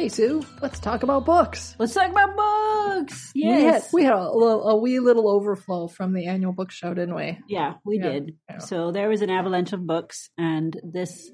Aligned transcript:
Hey 0.00 0.08
Sue, 0.08 0.42
let's 0.62 0.80
talk 0.80 1.02
about 1.02 1.26
books. 1.26 1.76
Let's 1.78 1.92
talk 1.92 2.10
about 2.10 2.34
books. 2.34 3.32
We 3.34 3.42
had, 3.42 3.60
Yes. 3.60 3.92
we 3.92 4.02
had 4.04 4.14
a, 4.14 4.32
little, 4.32 4.66
a 4.70 4.76
wee 4.80 4.98
little 4.98 5.28
overflow 5.28 5.88
from 5.88 6.14
the 6.14 6.24
annual 6.24 6.54
book 6.54 6.70
show, 6.70 6.94
didn't 6.94 7.14
we? 7.14 7.38
yeah, 7.50 7.74
we 7.84 7.98
Yeah, 7.98 8.08
did. 8.08 8.36
yeah. 8.48 8.58
So 8.60 8.92
there 8.92 9.10
was 9.10 9.20
an 9.20 9.28
avalanche 9.28 9.74
of 9.74 9.86
books, 9.86 10.30
and 10.38 10.74
this 10.82 11.30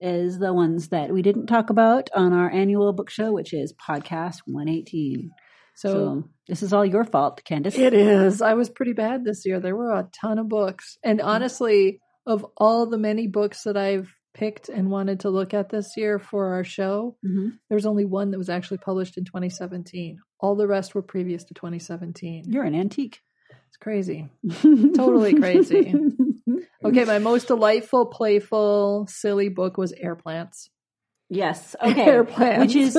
is 0.00 0.36
the 0.40 0.52
ones 0.52 0.88
that 0.88 1.12
we 1.12 1.22
didn't 1.22 1.46
talk 1.46 1.70
about 1.70 2.10
on 2.12 2.32
our 2.32 2.50
annual 2.50 2.92
book 2.92 3.08
show, 3.08 3.30
which 3.32 3.52
is 3.54 3.72
podcast 3.72 4.38
118. 4.46 5.30
So, 5.76 5.88
So, 5.88 6.28
this 6.48 6.64
is 6.64 6.72
all 6.72 6.84
your 6.84 7.04
fault, 7.04 7.44
Candace. 7.44 7.78
it 7.78 7.94
is. 7.94 8.42
I 8.42 8.54
was 8.54 8.68
pretty 8.68 8.94
bad 8.94 9.24
this 9.24 9.46
year. 9.46 9.60
There 9.60 9.76
were 9.76 9.92
a 9.92 10.08
ton 10.20 10.40
of 10.40 10.48
books. 10.48 10.98
And 11.04 11.20
mm-hmm. 11.20 11.28
honestly, 11.28 12.00
of 12.26 12.44
all 12.56 12.86
the 12.86 12.98
many 12.98 13.28
books 13.28 13.62
that 13.62 13.76
I've 13.76 14.12
picked 14.38 14.68
and 14.68 14.90
wanted 14.90 15.20
to 15.20 15.30
look 15.30 15.52
at 15.52 15.68
this 15.68 15.96
year 15.96 16.18
for 16.18 16.54
our 16.54 16.64
show, 16.64 17.16
Mhm. 17.24 17.58
there 17.68 17.76
was 17.76 17.86
only 17.86 18.04
one 18.04 18.30
that 18.30 18.38
was 18.38 18.48
actually 18.48 18.78
published 18.78 19.18
in 19.18 19.24
2017. 19.24 20.18
All 20.40 20.54
the 20.56 20.66
rest 20.68 20.94
were 20.94 21.02
previous 21.02 21.44
to 21.44 21.54
2017. 21.54 22.44
You're 22.46 22.64
an 22.64 22.74
antique. 22.74 23.18
It's 23.68 23.76
crazy. 23.76 24.28
Totally 24.94 25.34
crazy. 25.34 25.94
Okay, 26.84 27.04
my 27.04 27.18
most 27.18 27.48
delightful, 27.48 28.06
playful, 28.06 29.06
silly 29.08 29.48
book 29.48 29.76
was 29.76 29.92
Air 29.92 30.14
Plants. 30.14 30.70
Yes. 31.28 31.74
Okay. 31.82 32.02
Air 32.02 32.24
Plants. 32.24 32.60
Which 32.72 32.76
is 32.76 32.96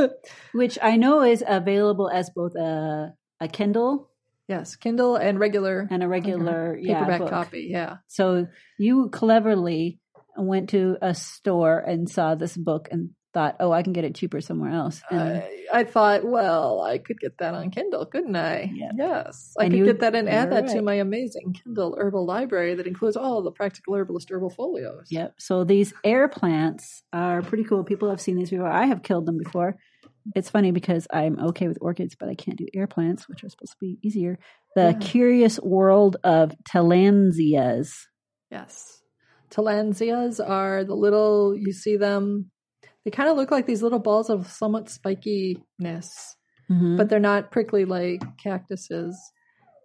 which 0.53 0.77
I 0.81 0.97
know 0.97 1.21
is 1.23 1.43
available 1.47 2.09
as 2.09 2.29
both 2.29 2.55
a 2.55 3.13
a 3.39 3.47
Kindle 3.47 4.09
yes, 4.49 4.75
Kindle 4.75 5.15
and 5.15 5.39
regular 5.39 5.87
and 5.89 6.03
a 6.03 6.07
regular 6.09 6.77
paperback 6.83 7.19
book. 7.21 7.29
copy. 7.29 7.67
Yeah. 7.71 7.97
So 8.07 8.47
you 8.77 9.09
cleverly 9.11 9.99
went 10.39 10.69
to 10.69 10.97
a 11.01 11.13
store 11.13 11.77
and 11.79 12.09
saw 12.09 12.35
this 12.35 12.55
book 12.57 12.87
and 12.91 13.11
thought, 13.33 13.57
"Oh, 13.59 13.71
I 13.71 13.83
can 13.83 13.93
get 13.93 14.05
it 14.05 14.15
cheaper 14.15 14.41
somewhere 14.41 14.71
else." 14.71 15.01
And 15.11 15.19
I, 15.43 15.49
I 15.71 15.83
thought, 15.83 16.23
well, 16.25 16.81
I 16.81 16.97
could 16.97 17.19
get 17.19 17.37
that 17.37 17.53
on 17.53 17.69
Kindle, 17.69 18.05
couldn't 18.07 18.35
I? 18.35 18.71
Yes. 18.97 19.53
I 19.59 19.65
And 19.65 19.73
could 19.73 19.77
you- 19.79 19.85
get 19.85 19.99
that 19.99 20.15
and 20.15 20.27
add 20.27 20.51
that 20.51 20.67
to 20.69 20.81
my 20.81 20.95
amazing 20.95 21.53
Kindle 21.63 21.95
herbal 21.99 22.25
library 22.25 22.73
that 22.75 22.87
includes 22.87 23.15
all 23.15 23.43
the 23.43 23.51
practical 23.51 23.93
herbalist 23.95 24.29
herbal 24.31 24.49
folios. 24.49 25.07
Yep. 25.11 25.35
So 25.37 25.63
these 25.63 25.93
air 26.03 26.27
plants 26.27 27.03
are 27.13 27.43
pretty 27.43 27.65
cool. 27.65 27.83
People 27.83 28.09
have 28.09 28.19
seen 28.19 28.35
these 28.35 28.49
before. 28.49 28.65
I 28.67 28.85
have 28.87 29.03
killed 29.03 29.27
them 29.27 29.37
before. 29.37 29.75
It's 30.35 30.49
funny 30.49 30.71
because 30.71 31.07
I'm 31.13 31.39
okay 31.49 31.67
with 31.67 31.77
orchids, 31.81 32.15
but 32.19 32.29
I 32.29 32.35
can't 32.35 32.57
do 32.57 32.65
air 32.75 32.87
plants, 32.87 33.27
which 33.29 33.43
are 33.43 33.49
supposed 33.49 33.71
to 33.73 33.77
be 33.79 33.99
easier. 34.03 34.37
The 34.75 34.91
Yeah. 34.91 34.99
curious 34.99 35.59
world 35.59 36.17
of 36.23 36.53
Tillandsias. 36.71 37.89
Yes. 38.51 38.98
Tillandsias 39.49 40.39
are 40.45 40.83
the 40.83 40.95
little, 40.95 41.55
you 41.55 41.71
see 41.73 41.97
them, 41.97 42.51
they 43.05 43.11
kind 43.11 43.29
of 43.29 43.37
look 43.37 43.51
like 43.51 43.65
these 43.65 43.81
little 43.81 43.99
balls 43.99 44.29
of 44.29 44.47
somewhat 44.47 44.85
spikiness. 44.85 46.09
Mhm. 46.71 46.97
but 46.97 47.09
they're 47.09 47.19
not 47.19 47.49
prickly 47.51 47.83
like 47.83 48.21
cactuses. 48.37 49.17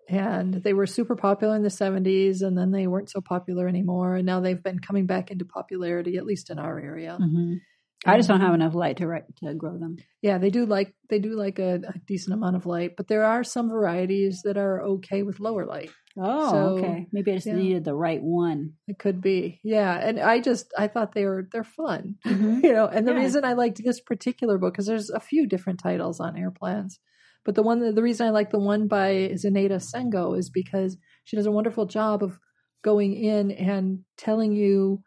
And 0.06 0.52
they 0.62 0.74
were 0.74 0.84
super 0.86 1.16
popular 1.16 1.56
in 1.56 1.62
the 1.62 1.70
70s, 1.70 2.42
and 2.42 2.58
then 2.58 2.72
they 2.72 2.86
weren't 2.86 3.08
so 3.08 3.22
popular 3.22 3.66
anymore. 3.68 4.16
And 4.16 4.26
now 4.26 4.40
they've 4.40 4.62
been 4.62 4.80
coming 4.80 5.06
back 5.06 5.30
into 5.30 5.46
popularity, 5.46 6.18
at 6.18 6.26
least 6.26 6.50
in 6.50 6.58
our 6.58 6.78
area. 6.78 7.16
Mhm. 7.18 7.60
I 8.04 8.18
just 8.18 8.28
don't 8.28 8.42
have 8.42 8.52
enough 8.52 8.74
light 8.74 8.98
to 8.98 9.06
right, 9.06 9.24
to 9.42 9.54
grow 9.54 9.78
them. 9.78 9.96
Yeah, 10.20 10.36
they 10.36 10.50
do 10.50 10.66
like 10.66 10.94
they 11.08 11.18
do 11.18 11.30
like 11.36 11.58
a, 11.58 11.76
a 11.76 11.98
decent 12.06 12.34
amount 12.34 12.56
of 12.56 12.66
light, 12.66 12.96
but 12.98 13.08
there 13.08 13.24
are 13.24 13.42
some 13.42 13.70
varieties 13.70 14.42
that 14.44 14.58
are 14.58 14.82
okay 14.82 15.22
with 15.22 15.40
lower 15.40 15.64
light. 15.64 15.90
Oh, 16.16 16.50
So, 16.50 16.76
okay. 16.78 17.06
Maybe 17.12 17.32
I 17.32 17.34
just 17.36 17.46
yeah. 17.46 17.54
needed 17.56 17.84
the 17.84 17.94
right 17.94 18.22
one. 18.22 18.74
It 18.86 18.98
could 18.98 19.20
be, 19.20 19.60
yeah. 19.64 19.96
And 19.98 20.20
I 20.20 20.40
just 20.40 20.72
I 20.78 20.88
thought 20.88 21.12
they 21.14 21.24
were 21.24 21.48
they're 21.50 21.64
fun, 21.64 22.16
Mhm. 22.26 22.62
you 22.62 22.72
know. 22.72 22.86
And 22.86 23.06
the 23.08 23.12
Yeah. 23.12 23.18
reason 23.18 23.44
I 23.44 23.54
liked 23.54 23.82
this 23.82 24.00
particular 24.00 24.58
book 24.58 24.74
because 24.74 24.86
there's 24.86 25.10
a 25.10 25.20
few 25.20 25.46
different 25.46 25.80
titles 25.80 26.20
on 26.20 26.36
airplanes, 26.36 27.00
but 27.44 27.54
the 27.54 27.62
one 27.62 27.94
the 27.94 28.02
reason 28.02 28.26
I 28.26 28.30
like 28.30 28.50
the 28.50 28.58
one 28.58 28.86
by 28.88 29.32
Zenaida 29.34 29.80
Sengo 29.82 30.34
is 30.38 30.50
because 30.50 30.96
she 31.24 31.36
does 31.36 31.46
a 31.46 31.50
wonderful 31.52 31.86
job 31.86 32.22
of 32.22 32.38
going 32.82 33.14
in 33.14 33.50
and 33.50 34.00
telling 34.18 34.52
you 34.52 35.02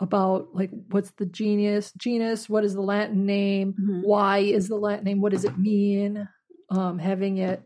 about 0.00 0.48
like 0.54 0.70
what's 0.90 1.12
the 1.12 1.26
genius 1.26 1.92
genus, 1.96 2.48
what 2.48 2.64
is 2.64 2.74
the 2.74 2.80
Latin 2.82 3.26
name, 3.26 3.74
Mhm. 3.80 4.02
why 4.02 4.38
is 4.38 4.68
the 4.68 4.76
Latin 4.76 5.04
name, 5.04 5.20
what 5.20 5.32
does 5.32 5.44
it 5.44 5.56
mean, 5.58 6.26
um, 6.70 6.98
having 6.98 7.38
it, 7.38 7.62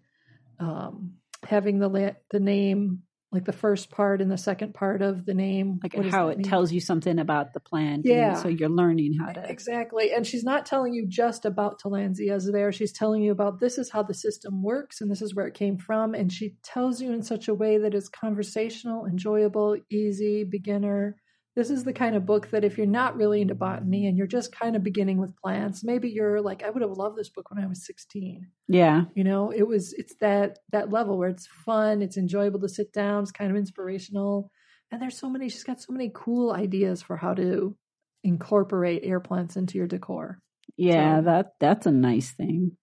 um, 0.61 1.15
having 1.47 1.79
the 1.79 1.89
la- 1.89 2.15
the 2.31 2.41
name 2.41 3.03
like 3.33 3.45
the 3.47 3.53
first 3.53 3.91
part 3.91 4.21
and 4.23 4.31
the 4.31 4.39
second 4.39 4.75
part 4.75 5.03
of 5.03 5.27
the 5.27 5.35
name, 5.35 5.81
Like 5.83 5.93
how 6.13 6.29
it 6.29 6.39
mean? 6.39 6.47
tells 6.47 6.71
you 6.73 6.79
something 6.79 7.19
about 7.19 7.53
the 7.53 7.59
plant. 7.59 8.05
and 8.05 8.15
Yeah. 8.15 8.35
so 8.35 8.47
you're 8.47 8.69
learning 8.69 9.15
how 9.19 9.33
to. 9.33 9.51
Exactly. 9.51 10.13
And 10.13 10.25
she's 10.25 10.45
not 10.45 10.67
telling 10.67 10.95
you 10.95 11.05
just 11.09 11.45
about 11.45 11.81
Tillandsias 11.81 12.53
there. 12.53 12.71
She's 12.71 12.93
telling 12.93 13.25
you 13.25 13.33
about 13.33 13.59
this 13.59 13.77
is 13.77 13.91
how 13.91 14.05
the 14.05 14.15
system 14.15 14.63
works 14.63 15.01
and 15.01 15.11
this 15.11 15.21
is 15.21 15.35
where 15.35 15.49
it 15.49 15.55
came 15.55 15.79
from. 15.79 16.15
And 16.15 16.33
she 16.33 16.55
tells 16.63 17.03
you 17.03 17.13
in 17.13 17.23
such 17.25 17.49
a 17.49 17.55
way 17.55 17.77
that 17.79 17.93
is 17.93 18.09
conversational, 18.09 19.05
enjoyable, 19.05 19.79
easy, 19.91 20.45
beginner. 20.45 21.17
This 21.57 21.71
is 21.71 21.85
the 21.85 21.93
kind 21.93 22.17
of 22.17 22.27
book 22.27 22.51
that 22.51 22.65
if 22.65 22.77
you're 22.77 22.87
not 22.87 23.17
really 23.17 23.41
into 23.41 23.55
botany 23.55 24.07
and 24.09 24.19
you're 24.19 24.27
just 24.27 24.51
kind 24.51 24.75
of 24.75 24.83
beginning 24.83 25.19
with 25.19 25.37
plants, 25.37 25.85
maybe 25.85 26.11
you're 26.11 26.41
like, 26.41 26.65
I 26.65 26.71
would 26.71 26.83
have 26.83 26.99
loved 26.99 27.17
this 27.17 27.29
book 27.29 27.51
when 27.51 27.63
I 27.63 27.69
was 27.69 27.87
16. 27.87 28.49
Yeah. 28.67 29.05
You 29.15 29.23
know, 29.23 29.51
it 29.51 29.63
was 29.67 29.93
it's 29.93 30.15
that 30.17 30.59
that 30.73 30.91
level 30.91 31.17
where 31.17 31.29
it's 31.29 31.47
fun, 31.47 32.03
it's 32.03 32.17
enjoyable 32.17 32.61
to 32.61 32.69
sit 32.69 32.93
down, 32.93 33.23
it's 33.23 33.31
kind 33.33 33.51
of 33.53 33.57
inspirational. 33.57 34.51
And 34.91 35.01
there's 35.01 35.17
so 35.19 35.31
many 35.31 35.49
she's 35.49 35.65
got 35.65 35.81
so 35.81 35.93
many 35.93 36.11
cool 36.13 36.53
ideas 36.53 37.03
for 37.03 37.17
how 37.17 37.35
to 37.35 37.77
incorporate 38.25 39.03
air 39.05 39.21
plants 39.21 39.57
into 39.57 39.79
your 39.79 39.87
decor. 39.87 40.41
Yeah, 40.77 41.19
So- 41.21 41.25
that 41.27 41.55
that's 41.61 41.87
a 41.87 41.93
nice 41.93 42.33
thing. 42.33 42.77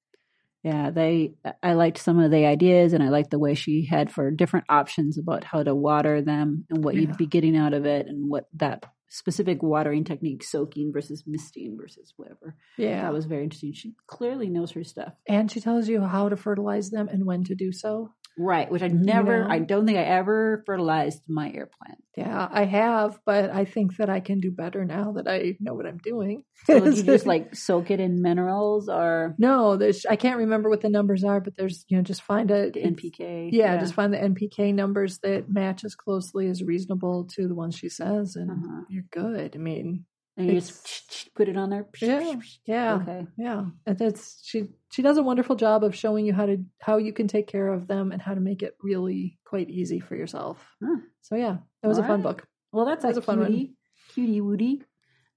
Yeah, 0.63 0.91
they 0.91 1.33
I 1.63 1.73
liked 1.73 1.97
some 1.97 2.19
of 2.19 2.29
the 2.31 2.45
ideas 2.45 2.93
and 2.93 3.01
I 3.03 3.09
liked 3.09 3.31
the 3.31 3.39
way 3.39 3.55
she 3.55 3.85
had 3.85 4.11
for 4.11 4.29
different 4.29 4.65
options 4.69 5.17
about 5.17 5.43
how 5.43 5.63
to 5.63 5.73
water 5.73 6.21
them 6.21 6.65
and 6.69 6.83
what 6.83 6.93
Yeah. 6.95 7.01
you'd 7.01 7.17
be 7.17 7.25
getting 7.25 7.57
out 7.57 7.73
of 7.73 7.85
it 7.85 8.05
and 8.07 8.29
what 8.29 8.47
that 8.55 8.85
specific 9.09 9.61
watering 9.61 10.03
technique 10.05 10.41
soaking 10.43 10.93
versus 10.93 11.23
misting 11.27 11.77
versus 11.77 12.13
whatever. 12.15 12.55
Yeah. 12.77 13.01
That 13.01 13.11
was 13.13 13.25
very 13.25 13.43
interesting. 13.43 13.73
She 13.73 13.93
clearly 14.07 14.49
knows 14.49 14.71
her 14.71 14.83
stuff. 14.83 15.13
and 15.27 15.51
she 15.51 15.59
tells 15.59 15.89
you 15.89 16.01
how 16.01 16.29
to 16.29 16.37
fertilize 16.37 16.91
them 16.91 17.07
and 17.09 17.25
when 17.25 17.43
to 17.45 17.55
do 17.55 17.71
so. 17.73 18.11
Right, 18.37 18.71
which 18.71 18.81
I 18.81 18.87
never 18.87 19.43
know? 19.43 19.47
I 19.49 19.59
don't 19.59 19.85
think 19.85 19.97
I 19.97 20.03
ever 20.03 20.63
fertilized 20.65 21.23
my 21.27 21.51
air 21.51 21.69
plant. 21.77 21.99
Yeah, 22.17 22.47
I 22.51 22.65
have, 22.65 23.19
but 23.25 23.49
I 23.49 23.65
think 23.65 23.97
that 23.97 24.09
I 24.09 24.19
can 24.19 24.39
do 24.39 24.51
better 24.51 24.83
now 24.85 25.13
that 25.13 25.27
I 25.27 25.57
know 25.59 25.73
what 25.73 25.85
I'm 25.85 25.97
doing. 25.97 26.43
So 26.65 26.83
you 26.85 27.03
just 27.03 27.25
like 27.33 27.55
soak 27.55 27.91
it 27.91 27.99
in 27.99 28.21
minerals 28.21 28.89
or 28.89 29.35
No, 29.37 29.75
there's 29.77 30.05
I 30.05 30.15
can't 30.15 30.37
remember 30.37 30.69
what 30.69 30.81
the 30.81 30.89
numbers 30.89 31.23
are, 31.23 31.39
but 31.41 31.55
there's 31.57 31.85
you 31.87 31.97
know 31.97 32.03
just 32.03 32.21
find 32.21 32.49
a 32.51 32.71
the 32.71 32.81
NPK? 32.81 33.49
Yeah, 33.51 33.77
just 33.77 33.93
find 33.93 34.13
the 34.13 34.17
NPK 34.17 34.73
numbers 34.73 35.19
that 35.19 35.49
match 35.49 35.83
as 35.83 35.95
closely 35.95 36.47
as 36.47 36.63
reasonable 36.63 37.27
to 37.35 37.47
the 37.47 37.55
ones 37.55 37.75
she 37.75 37.89
says, 37.89 38.35
and 38.35 38.49
Uh-huh. 38.49 38.81
you're 38.89 39.05
good. 39.11 39.55
I 39.55 39.59
mean, 39.59 40.05
and 40.37 40.47
you 40.47 40.53
it's- 40.57 40.81
just 41.09 41.33
put 41.35 41.47
it 41.49 41.57
on 41.57 41.69
there. 41.69 41.87
yeah, 42.01 42.33
yeah, 42.65 42.93
Okay. 42.95 43.27
yeah. 43.37 43.65
And 43.85 43.97
that's 43.97 44.39
she. 44.43 44.67
She 44.91 45.01
does 45.01 45.17
a 45.17 45.23
wonderful 45.23 45.55
job 45.55 45.83
of 45.85 45.95
showing 45.95 46.25
you 46.25 46.33
how 46.33 46.45
to 46.45 46.57
how 46.81 46.97
you 46.97 47.13
can 47.13 47.27
take 47.27 47.47
care 47.47 47.69
of 47.69 47.87
them 47.87 48.11
and 48.11 48.21
how 48.21 48.33
to 48.33 48.41
make 48.41 48.61
it 48.61 48.75
really 48.83 49.39
quite 49.45 49.69
easy 49.69 49.99
for 50.01 50.15
yourself. 50.17 50.57
Huh. 50.83 50.97
So 51.21 51.35
yeah, 51.35 51.57
that 51.81 51.87
was 51.87 51.97
a 51.97 52.01
fun 52.01 52.19
Alright. 52.21 52.23
book. 52.37 52.47
Well, 52.73 52.85
that's, 52.85 53.03
That's 53.03 53.17
a, 53.17 53.19
a 53.19 53.23
fun 53.23 53.39
one. 53.39 53.47
cutie, 53.47 53.73
cutie 54.13 54.41
woody. 54.41 54.81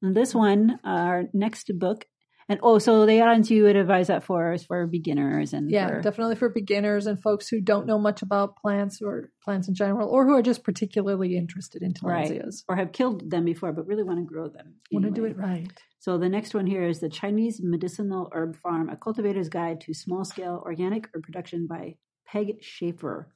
And 0.03 0.15
this 0.17 0.35
one, 0.35 0.79
our 0.85 1.25
next 1.33 1.71
book, 1.79 2.07
and 2.49 2.61
oh, 2.63 2.79
so 2.79 3.07
the 3.07 3.21
odds 3.21 3.51
you 3.51 3.65
would 3.65 3.77
advise 3.77 4.09
that 4.09 4.25
for 4.25 4.53
is 4.53 4.65
for 4.65 4.87
beginners 4.87 5.53
and 5.53 5.71
Yeah, 5.71 5.89
for, 5.89 6.01
definitely 6.03 6.37
for 6.37 6.49
beginners 6.49 7.07
and 7.07 7.21
folks 7.21 7.49
who 7.49 7.61
don't 7.61 7.87
know 7.87 7.99
much 7.99 8.23
about 8.23 8.57
plants 8.57 9.01
or 9.01 9.31
plants 9.43 9.69
in 9.69 9.75
general, 9.75 10.09
or 10.09 10.27
who 10.27 10.35
are 10.35 10.43
just 10.43 10.65
particularly 10.65 11.37
interested 11.37 11.83
in 11.83 11.95
Right. 12.03 12.41
or 12.69 12.77
have 12.77 12.93
killed 12.93 13.31
them 13.31 13.45
before, 13.45 13.73
but 13.73 13.87
really 13.87 14.03
want 14.03 14.19
to 14.19 14.25
grow 14.25 14.49
them. 14.49 14.75
Want 14.93 15.05
to 15.07 15.11
do 15.11 15.25
it 15.25 15.37
right. 15.37 15.71
So 15.99 16.19
the 16.19 16.29
next 16.29 16.55
one 16.55 16.67
here 16.67 16.87
is 16.87 17.01
the 17.01 17.09
Chinese 17.09 17.61
Medicinal 17.63 18.29
Herb 18.33 18.57
Farm: 18.57 18.91
A 18.91 18.97
Cultivator's 18.97 19.49
Guide 19.49 19.81
to 19.83 19.95
Small 19.95 20.25
Scale 20.25 20.63
Organic 20.65 21.09
Herb 21.15 21.23
Production 21.23 21.67
by 21.67 21.97
Peg 22.27 22.61
Schafer. 22.63 23.27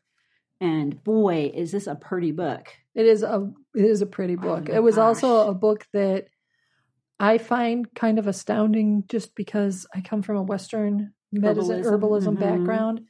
And 0.60 1.02
boy, 1.04 1.50
is 1.54 1.70
this 1.70 1.86
a 1.86 1.94
pretty 1.94 2.32
book! 2.32 2.68
It 2.94 3.06
is 3.06 3.22
a 3.22 3.50
it 3.74 3.84
is 3.84 4.02
a 4.02 4.06
pretty 4.06 4.34
oh 4.34 4.42
book. 4.42 4.68
my 4.68 4.74
it 4.74 4.82
was 4.82 4.98
also 4.98 5.48
a 5.48 5.54
book 5.54 5.86
that 5.92 6.26
I 7.20 7.38
find 7.38 7.92
kind 7.94 8.18
of 8.18 8.26
astounding 8.26 9.04
just 9.08 9.34
because 9.34 9.86
I 9.94 10.00
come 10.00 10.22
from 10.22 10.36
a 10.36 10.42
Western 10.42 11.12
medicine 11.32 11.82
Herbalism, 11.82 12.00
herbalism, 12.00 12.36
mhm. 12.36 12.40
background, 12.40 13.00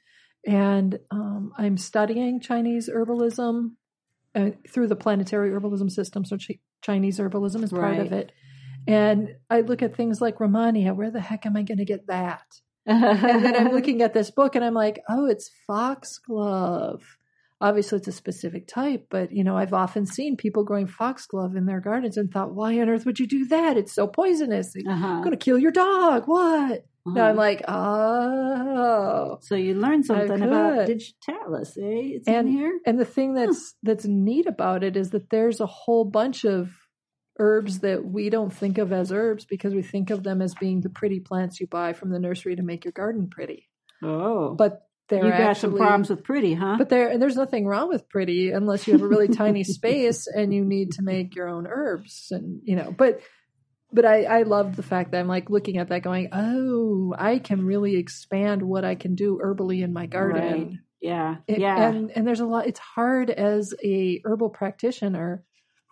and 0.47 0.99
um, 1.11 1.53
I'm 1.59 1.77
studying 1.77 2.41
Chinese 2.41 2.89
herbalism 2.89 3.73
uh, 4.35 4.51
through 4.69 4.89
the 4.89 4.97
planetary 4.97 5.51
herbalism 5.51 5.91
system. 5.91 6.25
So 6.25 6.37
Ch- 6.37 6.61
Chinese 6.83 7.19
herbalism 7.19 7.63
is 7.63 7.71
part 7.71 7.99
of 7.99 8.13
it, 8.13 8.33
and 8.87 9.37
I 9.51 9.61
look 9.61 9.83
at 9.83 9.95
things 9.95 10.21
like 10.21 10.39
Rehmannia. 10.39 10.97
Where 10.97 11.11
the 11.11 11.21
heck 11.21 11.45
am 11.47 11.57
I 11.57 11.63
going 11.63 11.79
to 11.79 11.85
get 11.85 12.07
that? 12.07 12.47
and 12.89 13.45
then 13.45 13.55
I'm 13.55 13.73
looking 13.75 14.01
at 14.01 14.15
this 14.15 14.31
book 14.31 14.55
and 14.55 14.65
I'm 14.65 14.73
like, 14.73 15.03
oh, 15.11 15.27
it's 15.27 15.51
foxglove. 15.67 17.03
Obviously 17.61 17.99
it's 17.99 18.09
a 18.09 18.13
specific 18.13 18.67
type, 18.69 19.07
but 19.11 19.33
you 19.33 19.43
know, 19.45 19.57
I've 19.57 19.73
often 19.75 20.07
seen 20.07 20.37
people 20.37 20.65
growing 20.65 20.87
foxglove 20.87 21.57
in 21.57 21.67
their 21.67 21.81
gardens 21.81 22.17
and 22.17 22.31
thought, 22.31 22.55
why 22.55 22.79
on 22.81 22.89
earth 22.89 23.05
would 23.07 23.19
you 23.19 23.27
do 23.27 23.47
that? 23.47 23.77
It's 23.77 23.93
so 23.93 24.07
poisonous. 24.07 24.75
Uh-huh. 24.89 25.19
going 25.21 25.31
to 25.33 25.37
kill 25.37 25.59
your 25.59 25.73
dog. 25.73 26.25
What? 26.27 26.85
Now 27.07 27.13
Uh-huh. 27.23 27.31
I'm 27.31 27.37
like, 27.37 27.63
oh. 27.69 29.39
So 29.41 29.55
you 29.55 29.75
learned 29.75 30.05
something 30.07 30.43
about 30.43 30.87
digitalis, 30.87 31.77
eh? 31.79 32.17
It's 32.17 32.29
And 32.29 32.49
in 32.49 32.53
here. 32.55 32.79
and 32.87 32.99
the 33.01 33.05
thing 33.05 33.35
that's 33.35 33.75
that's 33.83 34.05
neat 34.05 34.47
about 34.47 34.83
it 34.85 34.97
is 34.97 35.11
that 35.11 35.31
there's 35.31 35.61
a 35.61 35.67
whole 35.67 36.05
bunch 36.05 36.45
of 36.45 36.71
herbs 37.41 37.81
that 37.81 38.05
we 38.05 38.31
don't 38.31 38.53
think 38.53 38.79
of 38.79 38.93
as 38.93 39.13
herbs 39.13 39.45
because 39.45 39.73
we 39.75 39.83
think 39.83 40.11
of 40.11 40.23
them 40.25 40.43
as 40.43 40.55
being 40.57 40.81
the 40.81 40.91
pretty 40.91 41.21
plants 41.21 41.61
you 41.61 41.67
buy 41.69 41.93
from 41.93 42.11
the 42.11 42.19
nursery 42.19 42.57
to 42.57 42.63
make 42.63 42.85
your 42.85 42.93
garden 42.93 43.29
pretty. 43.31 43.69
Oh, 44.03 44.55
But 44.55 44.83
they're 45.09 45.25
you 45.25 45.31
got 45.31 45.41
actually, 45.41 45.71
some 45.73 45.79
problems 45.79 46.11
with 46.11 46.23
pretty, 46.25 46.55
huh? 46.55 46.77
But 46.79 46.89
there 46.89 47.19
there's 47.19 47.37
nothing 47.37 47.67
wrong 47.67 47.89
with 47.89 48.09
pretty 48.09 48.51
unless 48.51 48.87
you 48.87 48.93
have 48.95 49.03
a 49.03 49.09
really 49.09 49.29
tiny 49.29 49.65
space 49.65 50.27
and 50.27 50.53
you 50.53 50.65
need 50.65 50.93
to 50.93 51.03
make 51.03 51.35
your 51.35 51.49
own 51.49 51.67
herbs 51.67 52.29
and 52.31 52.61
you 52.65 52.77
know, 52.77 52.93
but 52.97 53.21
but 53.91 54.05
I, 54.05 54.25
I 54.25 54.43
love 54.43 54.77
the 54.77 54.83
fact 54.83 55.13
that 55.13 55.21
I'm 55.21 55.29
like 55.29 55.49
looking 55.49 55.79
at 55.79 55.89
that 55.89 56.03
going, 56.03 56.29
oh, 56.33 57.15
I 57.19 57.39
can 57.39 57.65
really 57.65 57.97
expand 57.97 58.61
what 58.63 58.85
I 58.85 58.95
can 58.97 59.15
do 59.15 59.41
herbally 59.43 59.83
in 59.83 59.95
my 59.95 60.05
garden. 60.05 60.43
Right. 60.43 60.71
yeah, 61.01 61.37
It- 61.47 61.59
yeah. 61.61 61.89
and 61.89 62.11
and 62.15 62.27
there's 62.27 62.41
a 62.41 62.47
lot 62.47 62.67
it's 62.67 62.79
hard 62.81 63.31
as 63.31 63.73
a 63.83 64.21
herbal 64.25 64.51
practitioner 64.51 65.43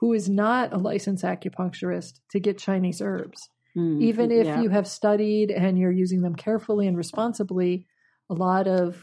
who 0.00 0.12
is 0.12 0.28
not 0.28 0.74
a 0.74 0.76
licensed 0.76 1.24
acupuncturist 1.24 2.20
to 2.32 2.38
get 2.40 2.58
chinese 2.58 3.00
herbs 3.00 3.48
Mm, 3.76 4.00
even 4.02 4.30
if 4.30 4.46
yeah. 4.46 4.62
you 4.62 4.70
have 4.70 4.86
studied 4.88 5.50
and 5.50 5.78
you're 5.78 5.92
using 5.92 6.22
them 6.22 6.34
carefully 6.34 6.86
and 6.86 6.96
responsibly 6.96 7.86
a 8.30 8.34
lot 8.34 8.66
of 8.68 9.02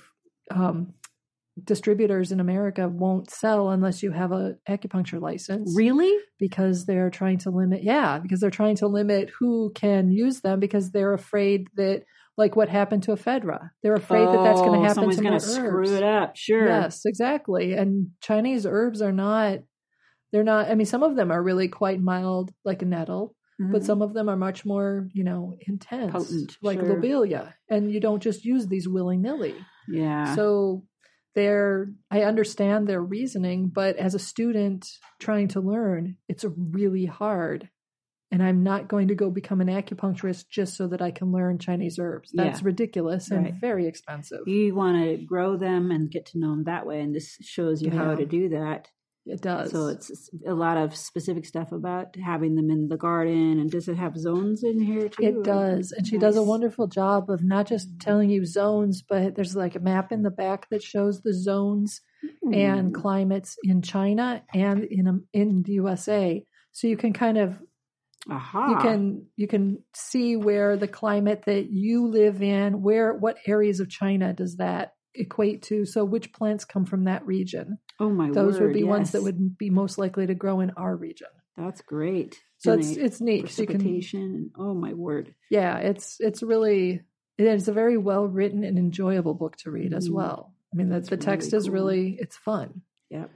um, 0.51 0.93
distributors 1.63 2.31
in 2.31 2.39
america 2.39 2.87
won't 2.89 3.29
sell 3.29 3.69
unless 3.69 4.01
you 4.01 4.11
have 4.11 4.31
a 4.31 4.55
acupuncture 4.67 5.21
license 5.21 5.73
really, 5.77 6.11
because 6.39 6.85
they're 6.85 7.11
trying 7.11 7.37
to 7.37 7.51
limit 7.51 7.83
yeah 7.83 8.17
because 8.17 8.39
they're 8.39 8.49
trying 8.49 8.75
to 8.75 8.87
limit 8.87 9.29
who 9.39 9.71
can 9.75 10.09
use 10.11 10.41
them 10.41 10.59
because 10.59 10.91
they're 10.91 11.13
afraid 11.13 11.67
that 11.75 12.03
like 12.37 12.55
what 12.55 12.69
happened 12.69 13.03
to 13.03 13.11
ephedra 13.11 13.69
they're 13.83 13.93
afraid 13.93 14.27
that 14.27 14.43
that's 14.43 14.61
going 14.61 14.79
Oh, 14.79 14.81
to 14.81 14.87
happen 14.87 14.95
Someone's 14.95 15.17
to 15.17 15.23
more 15.29 15.39
screw 15.39 15.79
herbs. 15.81 15.91
it 15.91 16.03
up. 16.03 16.35
Sure. 16.35 16.65
Yes, 16.65 17.01
exactly. 17.05 17.73
And 17.73 18.07
Chinese 18.21 18.65
herbs 18.65 19.03
are 19.03 19.11
not 19.11 19.59
they're 20.31 20.43
not 20.43 20.71
I 20.71 20.73
mean 20.73 20.87
some 20.87 21.03
of 21.03 21.15
them 21.15 21.29
are 21.31 21.43
really 21.43 21.67
quite 21.67 22.01
mild 22.01 22.51
like 22.65 22.81
a 22.81 22.85
nettle, 22.85 23.35
but 23.59 23.81
Mhm. 23.81 23.85
some 23.85 24.01
of 24.01 24.13
them 24.13 24.27
are 24.29 24.35
much 24.37 24.65
more, 24.65 25.07
you 25.13 25.23
know, 25.23 25.55
intense 25.67 26.11
Potent, 26.11 26.57
like 26.61 26.79
sure. 26.79 26.89
lobelia 26.89 27.53
and 27.69 27.91
you 27.91 27.99
don't 27.99 28.21
just 28.23 28.43
use 28.45 28.67
these 28.67 28.87
willy-nilly. 28.87 29.55
yeah. 29.87 30.35
So 30.35 30.85
they're 31.35 31.91
I 32.11 32.23
understand 32.23 32.87
their 32.87 33.01
reasoning, 33.01 33.67
but 33.69 33.95
as 33.97 34.13
a 34.15 34.19
student 34.19 34.87
trying 35.19 35.47
to 35.49 35.61
learn, 35.61 36.17
it's 36.27 36.45
really 36.57 37.05
hard. 37.05 37.69
And 38.31 38.41
I'm 38.41 38.63
not 38.63 38.87
going 38.87 39.09
to 39.09 39.15
go 39.15 39.29
become 39.29 39.61
an 39.61 39.67
acupuncturist 39.67 40.49
just 40.49 40.75
so 40.75 40.87
that 40.87 41.01
I 41.03 41.11
can 41.11 41.31
learn 41.31 41.59
Chinese 41.59 41.99
herbs. 41.99 42.31
That's 42.33 42.61
Yeah. 42.61 42.65
ridiculous 42.65 43.29
and 43.29 43.45
Right. 43.45 43.53
very 43.61 43.85
expensive. 43.85 44.47
you 44.47 44.73
want 44.73 45.03
to 45.03 45.23
grow 45.23 45.55
them 45.55 45.91
and 45.91 46.09
get 46.09 46.25
to 46.27 46.39
know 46.39 46.49
them 46.51 46.63
that 46.63 46.87
way, 46.87 47.01
and 47.01 47.13
this 47.13 47.37
shows 47.41 47.81
you 47.83 47.91
how 47.91 48.15
to 48.15 48.25
do 48.25 48.49
that. 48.49 48.89
It 49.25 49.41
does. 49.41 49.71
So 49.71 49.87
it's 49.87 50.29
a 50.45 50.53
lot 50.53 50.75
of 50.77 50.95
specific 50.95 51.45
stuff 51.45 51.71
about 51.71 52.15
having 52.17 52.55
them 52.55 52.69
in 52.69 52.89
the 52.89 52.97
garden. 52.97 53.59
And 53.59 53.71
does 53.71 53.87
it 53.87 53.95
have 53.95 54.17
zones 54.17 54.63
in 54.63 54.81
here 54.81 55.07
too? 55.07 55.23
It 55.23 55.43
does. 55.43 55.93
And 55.93 56.05
she 56.05 56.17
does 56.17 56.35
a 56.35 56.43
wonderful 56.43 56.87
job 56.87 57.29
of 57.29 57.41
not 57.41 57.67
just 57.67 57.99
telling 58.01 58.29
you 58.29 58.45
zones, 58.45 59.01
but 59.01 59.35
there's 59.35 59.55
like 59.55 59.75
a 59.75 59.79
map 59.79 60.11
in 60.11 60.23
the 60.23 60.31
back 60.31 60.67
that 60.71 60.83
shows 60.83 61.21
the 61.21 61.33
zones 61.33 62.01
and 62.51 62.91
Mm. 62.91 62.93
climates 62.93 63.57
in 63.63 63.81
China 63.81 64.43
and 64.53 64.83
in 64.83 65.07
um, 65.07 65.25
in 65.33 65.63
the 65.63 65.73
USA. 65.73 66.45
So 66.71 66.87
you 66.87 66.97
can 66.97 67.13
kind 67.13 67.37
of 67.37 67.57
Aha. 68.29 68.69
you 68.69 68.77
can 68.77 69.25
you 69.35 69.47
can 69.47 69.83
see 69.93 70.35
where 70.35 70.75
the 70.77 70.87
climate 70.87 71.43
that 71.45 71.69
you 71.69 72.07
live 72.07 72.41
in, 72.41 72.81
where 72.81 73.13
what 73.13 73.37
areas 73.45 73.79
of 73.79 73.89
China 73.89 74.33
does 74.33 74.57
that 74.57 74.93
equate 75.15 75.63
to? 75.63 75.85
So 75.85 76.03
which 76.05 76.33
plants 76.33 76.65
come 76.65 76.85
from 76.85 77.05
that 77.05 77.25
region? 77.25 77.77
Oh 77.99 78.09
my 78.09 78.31
Those 78.31 78.59
word, 78.59 78.67
would 78.67 78.73
be 78.73 78.83
ones 78.83 79.11
that 79.11 79.23
would 79.23 79.57
be 79.57 79.69
most 79.69 79.97
likely 79.97 80.27
to 80.27 80.33
grow 80.35 80.59
in 80.59 80.71
our 80.71 80.95
region. 80.95 81.27
That's 81.57 81.81
great. 81.81 82.39
So 82.57 82.73
And 82.73 82.81
it's 82.81 82.97
it's 82.97 83.21
neat. 83.21 83.57
you 83.59 83.67
can 83.67 84.51
oh 84.57 84.73
my 84.73 84.93
word. 84.93 85.35
yeah 85.51 85.77
it's 85.77 86.17
it's 86.19 86.41
really 86.41 87.01
it's 87.37 87.67
a 87.67 87.73
very 87.73 87.97
well 87.97 88.25
written 88.25 88.63
and 88.63 88.77
enjoyable 88.77 89.33
book 89.33 89.57
to 89.57 89.71
read 89.71 89.93
as 89.93 90.07
Mhm. 90.09 90.13
well 90.13 90.53
i 90.71 90.77
mean 90.77 90.89
That's 90.89 91.09
the 91.09 91.17
text 91.17 91.51
really 91.51 91.57
is 91.57 91.65
cool. 91.65 91.73
really 91.73 92.17
it's 92.19 92.37
fun 92.37 92.81
Yep. 93.09 93.29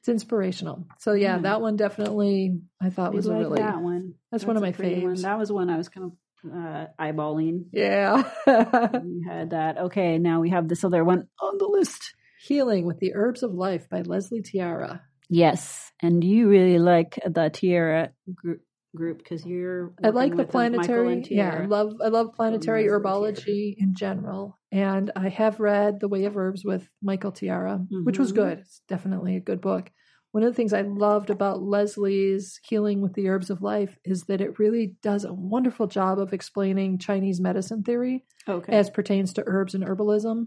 it's 0.00 0.08
inspirational 0.08 0.86
so 0.98 1.12
yeah 1.14 1.36
Yeah. 1.36 1.42
that 1.42 1.60
one 1.62 1.76
definitely 1.76 2.60
i 2.80 2.90
thought 2.90 3.12
I 3.12 3.16
was 3.16 3.26
a 3.26 3.30
like 3.32 3.38
really 3.40 3.58
that 3.62 3.80
one. 3.80 4.14
that's 4.30 4.44
one 4.44 4.56
of 4.56 4.62
my 4.62 4.70
one. 4.70 4.74
faves. 5.16 5.22
That 5.22 5.38
was 5.38 5.50
one 5.50 5.70
I 5.70 5.76
was 5.78 5.88
kind 5.88 6.04
of 6.06 6.12
uh, 6.46 6.86
eyeballing. 7.00 7.64
yeah 7.72 8.22
we 8.46 9.24
had 9.28 9.50
that. 9.50 9.78
Okay, 9.78 10.18
now 10.18 10.40
we 10.40 10.50
have 10.50 10.68
this 10.68 10.84
other 10.84 11.04
one 11.04 11.26
on 11.40 11.58
the 11.58 11.66
list. 11.66 12.14
healing 12.40 12.86
with 12.86 12.98
the 13.00 13.12
herbs 13.14 13.42
of 13.42 13.52
life 13.52 13.88
by 13.90 14.02
leslie 14.02 14.42
Tierra 14.42 15.02
Yes, 15.30 15.92
and 16.00 16.24
you 16.24 16.48
really 16.48 16.78
like 16.78 17.18
the 17.26 17.50
Tierra 17.50 18.12
group 18.34 18.62
group 18.96 19.18
because 19.18 19.44
you're. 19.44 19.92
i 20.02 20.08
like 20.08 20.30
the 20.30 20.36
Michael 20.38 20.50
planetary 20.50 21.22
yeah 21.30 21.60
i 21.62 21.66
love 21.66 21.92
i 22.02 22.08
love 22.08 22.32
planetary 22.34 22.84
herbology 22.86 23.74
in 23.76 23.94
general 23.94 24.58
and 24.72 25.10
i 25.14 25.28
have 25.28 25.60
read 25.60 26.00
the 26.00 26.08
way 26.08 26.24
of 26.24 26.36
herbs 26.38 26.64
with 26.64 26.88
michael 27.02 27.30
Tierra 27.32 27.84
which 28.04 28.18
was 28.18 28.32
Mhm. 28.32 28.36
good 28.36 28.58
it's 28.60 28.80
definitely 28.88 29.36
a 29.36 29.40
good 29.40 29.60
book 29.60 29.90
one 30.32 30.42
of 30.44 30.50
the 30.50 30.54
things 30.54 30.72
i 30.72 30.82
loved 30.82 31.30
about 31.30 31.62
leslie's 31.62 32.60
healing 32.68 33.00
with 33.00 33.14
the 33.14 33.28
herbs 33.28 33.50
of 33.50 33.62
life 33.62 33.98
is 34.04 34.24
that 34.24 34.40
it 34.40 34.58
really 34.58 34.94
does 35.02 35.24
a 35.24 35.32
wonderful 35.32 35.86
job 35.86 36.18
of 36.18 36.32
explaining 36.32 36.98
chinese 36.98 37.40
medicine 37.40 37.82
theory 37.82 38.24
Okay. 38.48 38.72
as 38.72 38.88
pertains 38.90 39.32
to 39.34 39.44
herbs 39.46 39.74
and 39.74 39.84
herbalism 39.84 40.46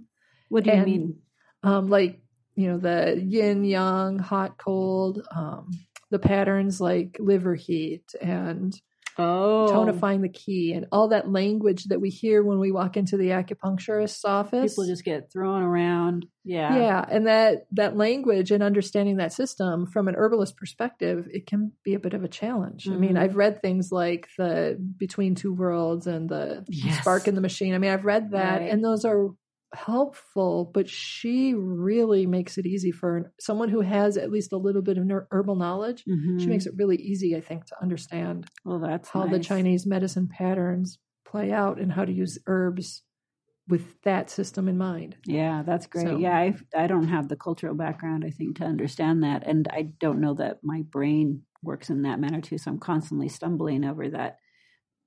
what 0.49 0.63
do 0.63 0.69
you 0.71 0.75
and- 0.77 0.85
mean? 0.85 1.15
um, 1.63 1.87
like 1.87 2.19
you 2.55 2.67
know 2.67 2.77
the 2.77 3.21
yin 3.25 3.63
yang 3.63 4.19
hot 4.19 4.57
cold 4.57 5.21
um, 5.35 5.69
the 6.09 6.19
patterns 6.19 6.81
like 6.81 7.15
liver 7.19 7.55
heat 7.55 8.03
and 8.21 8.73
Oh, 9.17 9.67
tonifying 9.71 10.21
the 10.21 10.29
qi 10.29 10.75
and 10.75 10.85
all 10.91 11.09
that 11.09 11.29
language 11.29 11.85
that 11.85 11.99
we 12.01 12.09
hear 12.09 12.43
when 12.43 12.59
we 12.59 12.71
walk 12.71 12.97
into 12.97 13.17
the 13.17 13.29
acupuncturist's 13.29 14.25
office. 14.25 14.71
people 14.73 14.85
just 14.87 15.03
get 15.03 15.31
thrown 15.31 15.61
around. 15.61 16.25
Yeah. 16.43 16.75
yeah, 16.75 17.05
and 17.07 17.27
that 17.27 17.67
that 17.73 17.95
language 17.95 18.49
and 18.51 18.63
understanding 18.63 19.17
that 19.17 19.31
system 19.33 19.85
from 19.85 20.07
an 20.07 20.15
herbalist 20.15 20.57
perspective, 20.57 21.27
it 21.31 21.45
can 21.45 21.71
be 21.83 21.93
a 21.93 21.99
bit 21.99 22.13
of 22.15 22.23
a 22.23 22.27
challenge. 22.27 22.87
I 22.89 22.95
mean, 22.95 23.13
Mhm. 23.13 23.19
I've 23.19 23.35
read 23.35 23.61
things 23.61 23.91
like 23.91 24.27
the 24.39 24.77
Between 24.97 25.35
Two 25.35 25.53
Worlds 25.53 26.07
and 26.07 26.27
the 26.29 26.65
Yes. 26.67 26.99
Spark 27.01 27.27
in 27.27 27.35
the 27.35 27.41
Machine. 27.41 27.75
I 27.75 27.77
mean, 27.77 27.91
I've 27.91 28.05
read 28.05 28.31
that, 28.31 28.61
Right. 28.61 28.71
and 28.71 28.83
those 28.83 29.05
are 29.05 29.29
helpful, 29.73 30.69
but 30.73 30.89
she 30.89 31.53
really 31.53 32.25
makes 32.25 32.57
it 32.57 32.65
easy 32.65 32.91
for 32.91 33.31
someone 33.39 33.69
who 33.69 33.81
has 33.81 34.17
at 34.17 34.31
least 34.31 34.51
a 34.51 34.57
little 34.57 34.81
bit 34.81 34.97
of 34.97 35.09
herbal 35.31 35.55
knowledge. 35.55 36.03
She 36.03 36.11
Mhm. 36.13 36.49
makes 36.49 36.65
it 36.65 36.73
really 36.75 36.97
easy, 36.97 37.35
I 37.35 37.41
think, 37.41 37.65
to 37.65 37.81
understand 37.81 38.47
Well, 38.65 38.79
that's 38.79 39.09
how 39.09 39.27
the. 39.27 39.39
Chinese 39.39 39.85
medicine 39.85 40.27
patterns 40.27 40.99
play 41.25 41.51
out 41.51 41.79
and 41.79 41.91
how 41.91 42.03
to 42.05 42.11
use 42.11 42.37
herbs 42.47 43.03
with 43.67 44.01
that 44.01 44.29
system 44.29 44.67
in 44.67 44.77
mind. 44.77 45.15
Yeah, 45.25 45.63
that's 45.63 45.87
great. 45.87 46.07
So- 46.07 46.17
yeah, 46.17 46.35
I 46.37 46.55
I 46.75 46.87
don't 46.87 47.07
have 47.07 47.29
the 47.29 47.37
cultural 47.37 47.75
background, 47.75 48.25
I 48.25 48.31
think, 48.31 48.57
to 48.57 48.65
understand 48.65 49.23
that, 49.23 49.47
and 49.47 49.67
I 49.71 49.83
don't 49.99 50.19
know 50.19 50.33
that 50.35 50.59
my 50.63 50.81
brain 50.81 51.43
works 51.63 51.89
in 51.89 52.01
that 52.01 52.19
manner 52.19 52.41
too. 52.41 52.57
So 52.57 52.71
I'm 52.71 52.79
constantly 52.79 53.29
stumbling 53.29 53.85
over 53.85 54.09
that. 54.09 54.39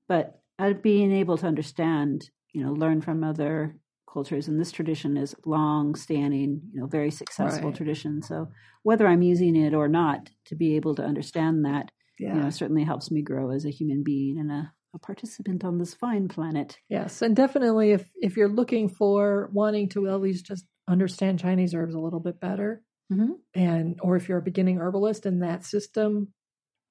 But 0.07 0.41
uh, 0.57 0.73
being 0.73 1.11
able 1.11 1.37
to 1.37 1.47
understand, 1.47 2.29
you 2.53 2.63
know, 2.63 2.71
learn 2.73 3.01
from 3.01 3.23
other 3.23 3.75
cultures, 4.15 4.47
and 4.47 4.59
this 4.59 4.71
tradition 4.71 5.17
is 5.17 5.35
long-standing, 5.45 6.61
you 6.73 6.79
know, 6.81 6.87
very 6.87 7.11
successful 7.11 7.69
Right. 7.69 7.77
tradition. 7.77 8.21
So 8.21 8.47
whether 8.83 9.07
I'm 9.07 9.21
using 9.21 9.55
it 9.55 9.73
or 9.73 9.87
not, 9.87 10.29
to 10.49 10.55
be 10.55 10.75
able 10.77 10.95
to 10.95 11.03
understand 11.03 11.65
that, 11.65 11.91
Yeah. 12.19 12.35
you 12.35 12.41
know, 12.43 12.49
certainly 12.49 12.83
helps 12.83 13.11
me 13.11 13.21
grow 13.21 13.51
as 13.51 13.65
a 13.65 13.71
human 13.79 14.03
being 14.03 14.39
and 14.39 14.51
a, 14.51 14.73
a 14.95 14.99
participant 14.99 15.63
on 15.63 15.77
this 15.79 15.93
fine 15.93 16.27
planet. 16.27 16.79
Yes, 16.89 17.21
and 17.21 17.35
definitely 17.35 17.91
if 17.91 18.09
if 18.15 18.37
you're 18.37 18.49
looking 18.49 18.89
for 18.89 19.49
wanting 19.53 19.89
to 19.89 20.07
at 20.09 20.21
least 20.21 20.45
just 20.45 20.65
understand 20.87 21.39
Chinese 21.39 21.73
herbs 21.73 21.95
a 21.95 21.99
little 21.99 22.19
bit 22.19 22.39
better, 22.39 22.83
Mhm. 23.11 23.35
and 23.55 23.99
or 24.01 24.15
if 24.17 24.29
you're 24.29 24.39
a 24.39 24.43
beginning 24.51 24.77
herbalist 24.79 25.25
and 25.25 25.41
that 25.43 25.65
system, 25.65 26.33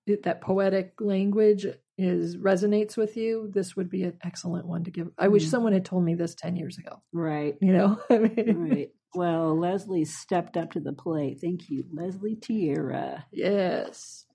that 0.07 0.41
poetic 0.41 0.95
language 1.01 1.67
is 1.97 2.37
resonates 2.37 2.97
with 2.97 3.17
you, 3.17 3.51
this 3.53 3.77
would 3.77 3.89
be 3.89 4.03
an 4.03 4.19
excellent 4.25 4.67
one 4.67 4.85
to 4.85 4.91
give. 4.91 5.11
I 5.19 5.29
wish 5.29 5.45
Mhm. 5.47 5.51
someone 5.51 5.73
had 5.73 5.85
told 5.85 6.05
me 6.05 6.15
this 6.15 6.35
ten 6.35 6.57
years 6.57 6.77
ago. 6.79 7.01
Right. 7.13 7.57
You 7.61 7.73
know, 7.73 7.99
I 8.11 8.19
mean, 8.19 8.57
right. 8.69 8.91
Well, 9.15 9.57
Leslie 9.57 10.05
stepped 10.05 10.57
up 10.57 10.73
to 10.73 10.81
the 10.81 10.93
plate. 10.93 11.39
Thank 11.41 11.71
you, 11.71 11.85
Leslie 11.93 12.35
Tierra. 12.37 13.27
yes. 13.33 14.27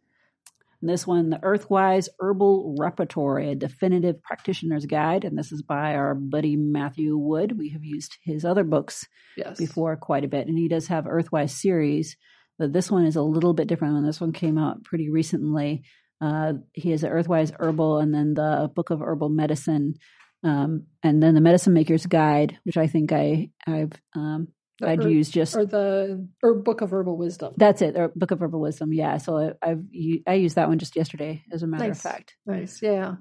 And 0.82 0.90
this 0.90 1.06
one, 1.06 1.30
the 1.30 1.40
Earthwise 1.40 2.08
Herbal 2.22 2.78
Repertory, 2.80 3.50
a 3.52 3.56
definitive 3.56 4.24
practitioner's 4.24 4.86
guide. 4.86 5.26
And 5.26 5.38
this 5.38 5.52
is 5.52 5.62
by 5.62 5.96
our 5.96 6.16
buddy 6.16 6.56
Matthew 6.56 7.18
Wood. 7.18 7.58
We 7.58 7.68
have 7.72 7.84
used 7.84 8.16
his 8.24 8.46
other 8.46 8.64
books 8.64 9.06
Yes. 9.36 9.58
before 9.58 9.98
quite 9.98 10.24
a 10.24 10.30
bit. 10.30 10.48
And 10.48 10.58
he 10.58 10.70
does 10.70 10.88
have 10.88 11.04
Earthwise 11.04 11.50
series, 11.50 12.16
but 12.58 12.72
this 12.72 12.90
one 12.90 13.04
is 13.04 13.18
a 13.18 13.22
little 13.22 13.54
bit 13.54 13.68
different. 13.68 13.98
And 13.98 14.08
this 14.08 14.22
one 14.22 14.32
came 14.32 14.58
out 14.58 14.86
pretty 14.86 15.10
recently. 15.10 15.84
Uh, 16.22 16.54
he 16.74 16.92
has 16.92 17.02
the 17.02 17.08
Earthwise 17.08 17.52
Herbal 17.58 18.00
and 18.00 18.14
then 18.14 18.34
the 18.34 18.70
Book 18.74 18.90
of 18.90 19.00
Herbal 19.02 19.30
Medicine. 19.30 19.96
Um, 20.44 20.84
and 21.04 21.22
then 21.22 21.34
the 21.36 21.42
Medicine 21.42 21.74
Maker's 21.74 22.06
Guide, 22.06 22.58
which 22.64 22.78
I 22.78 22.88
think 22.88 23.12
I, 23.12 23.50
I've, 23.68 23.92
um, 24.16 24.48
I'd 24.82 25.04
use 25.04 25.30
just 25.30 25.56
or 25.58 25.66
the 25.66 26.26
or 26.42 26.54
Book 26.56 26.80
of 26.80 26.92
Herbal 26.92 27.18
Wisdom. 27.18 27.54
that's 27.58 27.82
it, 27.82 27.98
or 27.98 28.14
Book 28.16 28.32
of 28.32 28.40
Herbal 28.42 28.62
Wisdom. 28.62 28.94
Yeah, 28.94 29.18
so 29.18 29.38
I, 29.38 29.52
I've 29.72 29.84
u- 29.92 30.24
I 30.26 30.36
used 30.36 30.56
that 30.56 30.70
one 30.70 30.80
just 30.80 30.96
yesterday, 30.96 31.44
as 31.52 31.64
a 31.64 31.68
matter 31.68 31.88
Nice. 31.88 31.98
of 31.98 32.02
fact. 32.02 32.36
Nice. 32.46 32.82
Yeah. 32.82 33.16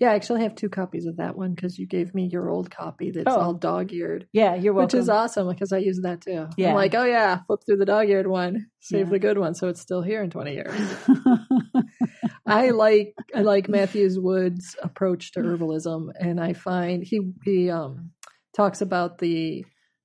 Yeah, 0.00 0.12
I 0.12 0.14
actually 0.14 0.42
have 0.42 0.54
two 0.54 0.70
copies 0.70 1.04
of 1.06 1.18
that 1.18 1.36
one 1.36 1.52
because 1.54 1.78
you 1.78 1.86
gave 1.86 2.14
me 2.14 2.24
your 2.32 2.48
old 2.48 2.70
copy 2.70 3.10
that's 3.10 3.26
Oh. 3.28 3.38
all 3.40 3.54
dog 3.54 3.92
eared. 3.92 4.26
Yeah, 4.32 4.54
you're 4.54 4.72
welcome. 4.72 4.96
Which 4.98 5.02
is 5.02 5.08
awesome 5.10 5.46
because 5.48 5.72
I 5.72 5.78
use 5.78 6.00
that 6.02 6.22
too. 6.22 6.48
Yeah. 6.56 6.70
I'm 6.70 6.74
like, 6.74 6.94
oh 6.94 7.04
yeah, 7.04 7.40
flip 7.46 7.60
through 7.66 7.76
the 7.76 7.84
dog 7.84 8.08
eared 8.08 8.26
one, 8.26 8.66
save 8.80 9.06
Yeah. 9.08 9.10
the 9.12 9.18
good 9.18 9.36
one, 9.38 9.54
so 9.54 9.68
it's 9.68 9.80
still 9.82 10.00
here 10.02 10.22
in 10.22 10.30
20 10.30 10.54
years. 10.54 10.74
I 12.46 12.70
like 12.70 13.14
I 13.34 13.42
like 13.42 13.68
Matthews 13.68 14.18
Wood's 14.18 14.74
approach 14.82 15.32
to 15.32 15.40
herbalism, 15.40 16.08
and 16.18 16.40
I 16.40 16.52
find 16.54 17.04
he 17.04 17.20
he 17.44 17.70
um 17.70 18.10
talks 18.56 18.80
about 18.80 19.18
the 19.18 19.64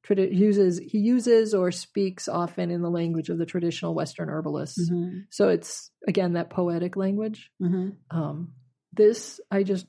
uses 0.10 0.78
he 0.80 1.00
uses 1.00 1.54
or 1.56 1.72
speaks 1.72 2.28
often 2.28 2.70
in 2.70 2.82
the 2.84 2.92
language 2.92 3.30
of 3.30 3.38
the 3.40 3.46
traditional 3.46 3.96
Western 3.96 4.30
herbalists. 4.30 4.90
Mhm, 4.92 5.24
So 5.32 5.50
it's 5.50 5.90
again 6.08 6.34
that 6.34 6.50
poetic 6.52 6.96
language. 6.96 7.50
mhm. 7.62 7.96
Um, 8.12 8.54
this 8.96 9.40
I 9.52 9.64
just 9.64 9.86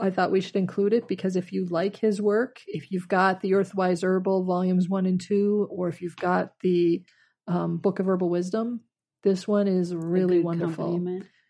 I 0.00 0.10
thought 0.10 0.30
we 0.30 0.40
should 0.40 0.56
include 0.56 0.92
it 0.92 1.08
because 1.08 1.34
if 1.36 1.52
you 1.52 1.66
like 1.66 1.96
his 1.96 2.22
work, 2.22 2.60
if 2.66 2.90
you've 2.92 3.08
got 3.08 3.40
the 3.40 3.52
Earthwise 3.52 4.04
Herbal 4.04 4.44
volumes 4.44 4.88
one 4.88 5.06
and 5.06 5.20
two, 5.20 5.66
or 5.70 5.88
if 5.88 6.00
you've 6.02 6.16
got 6.16 6.52
the 6.60 7.02
um, 7.48 7.78
Book 7.78 7.98
of 7.98 8.06
Herbal 8.06 8.28
Wisdom, 8.30 8.80
this 9.24 9.48
one 9.48 9.66
is 9.66 9.92
really 9.94 10.38
wonderful. 10.40 10.94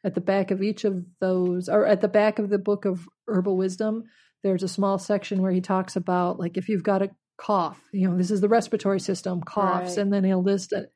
At 0.04 0.14
the 0.14 0.20
back 0.22 0.50
of 0.50 0.62
each 0.62 0.84
of 0.84 1.04
those, 1.20 1.68
or 1.68 1.84
at 1.84 2.00
the 2.00 2.08
back 2.08 2.38
of 2.38 2.48
the 2.48 2.58
Book 2.58 2.84
of 2.86 3.06
Herbal 3.26 3.56
Wisdom, 3.56 4.04
there's 4.42 4.62
a 4.62 4.68
small 4.68 4.98
section 4.98 5.42
where 5.42 5.52
he 5.52 5.60
talks 5.60 5.96
about 5.96 6.38
like 6.38 6.56
if 6.56 6.68
you've 6.68 6.84
got 6.84 7.02
a 7.02 7.10
cough, 7.36 7.80
you 7.92 8.08
know, 8.08 8.16
this 8.16 8.30
is 8.30 8.40
the 8.40 8.48
respiratory 8.48 9.00
system 9.00 9.42
coughs, 9.42 9.96
Right. 9.96 9.98
and 9.98 10.12
then 10.12 10.24
he'll 10.24 10.42
list 10.42 10.72
a, 10.72 10.86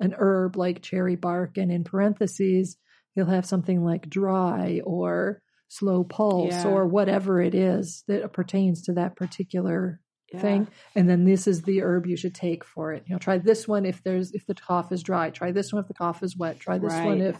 an 0.00 0.14
herb 0.16 0.56
like 0.56 0.80
cherry 0.80 1.16
bark, 1.16 1.58
and 1.58 1.70
in 1.70 1.84
parentheses 1.84 2.76
he'll 3.14 3.26
have 3.26 3.44
something 3.44 3.84
like 3.84 4.08
dry 4.08 4.80
or 4.84 5.42
slow 5.72 6.04
pulse 6.04 6.64
Yeah. 6.64 6.70
or 6.70 6.86
whatever 6.86 7.40
it 7.40 7.54
is 7.54 8.04
that 8.08 8.32
pertains 8.32 8.82
to 8.82 8.92
that 8.94 9.16
particular 9.16 10.00
Yeah. 10.32 10.40
thing 10.40 10.68
and 10.96 11.08
then 11.08 11.24
this 11.24 11.46
is 11.46 11.62
the 11.62 11.82
herb 11.82 12.06
you 12.06 12.16
should 12.16 12.34
take 12.34 12.62
for 12.64 12.92
it 12.92 13.02
you 13.06 13.14
know 13.14 13.18
try 13.18 13.38
this 13.38 13.66
one 13.68 13.84
if 13.86 14.02
there's 14.02 14.32
if 14.32 14.44
the 14.46 14.54
cough 14.54 14.90
is 14.92 15.02
dry 15.02 15.30
try 15.30 15.50
this 15.52 15.72
one 15.72 15.82
if 15.82 15.88
the 15.88 15.94
cough 15.94 16.22
is 16.22 16.36
wet 16.36 16.58
try 16.60 16.78
this 16.78 17.02
one 17.04 17.20
if 17.20 17.38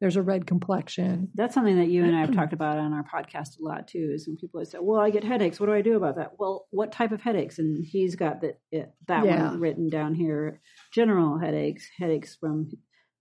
there's 0.00 0.16
a 0.16 0.22
red 0.22 0.46
complexion 0.46 1.28
That's 1.34 1.54
something 1.54 1.76
that 1.78 1.88
you 1.88 2.04
and 2.04 2.14
I 2.16 2.20
have 2.20 2.32
talked 2.38 2.52
about 2.52 2.78
on 2.78 2.92
our 2.92 3.04
podcast 3.04 3.58
a 3.60 3.64
lot 3.64 3.88
too. 3.88 4.12
Is 4.14 4.26
when 4.28 4.36
people 4.36 4.64
say, 4.64 4.78
"Well, 4.80 5.00
I 5.00 5.10
get 5.10 5.24
headaches. 5.24 5.58
What 5.58 5.66
do 5.66 5.72
I 5.72 5.82
do 5.82 5.96
about 5.96 6.16
that?" 6.16 6.32
Well, 6.38 6.66
what 6.70 6.92
type 6.92 7.10
of 7.12 7.20
headaches? 7.20 7.58
And 7.58 7.84
he's 7.84 8.14
got 8.14 8.40
that 8.42 8.60
it, 8.70 8.92
that 9.08 9.24
Yeah. 9.24 9.50
one 9.50 9.60
written 9.60 9.88
down 9.88 10.14
here: 10.14 10.60
general 10.92 11.38
headaches, 11.38 11.84
headaches 11.98 12.36
from 12.36 12.70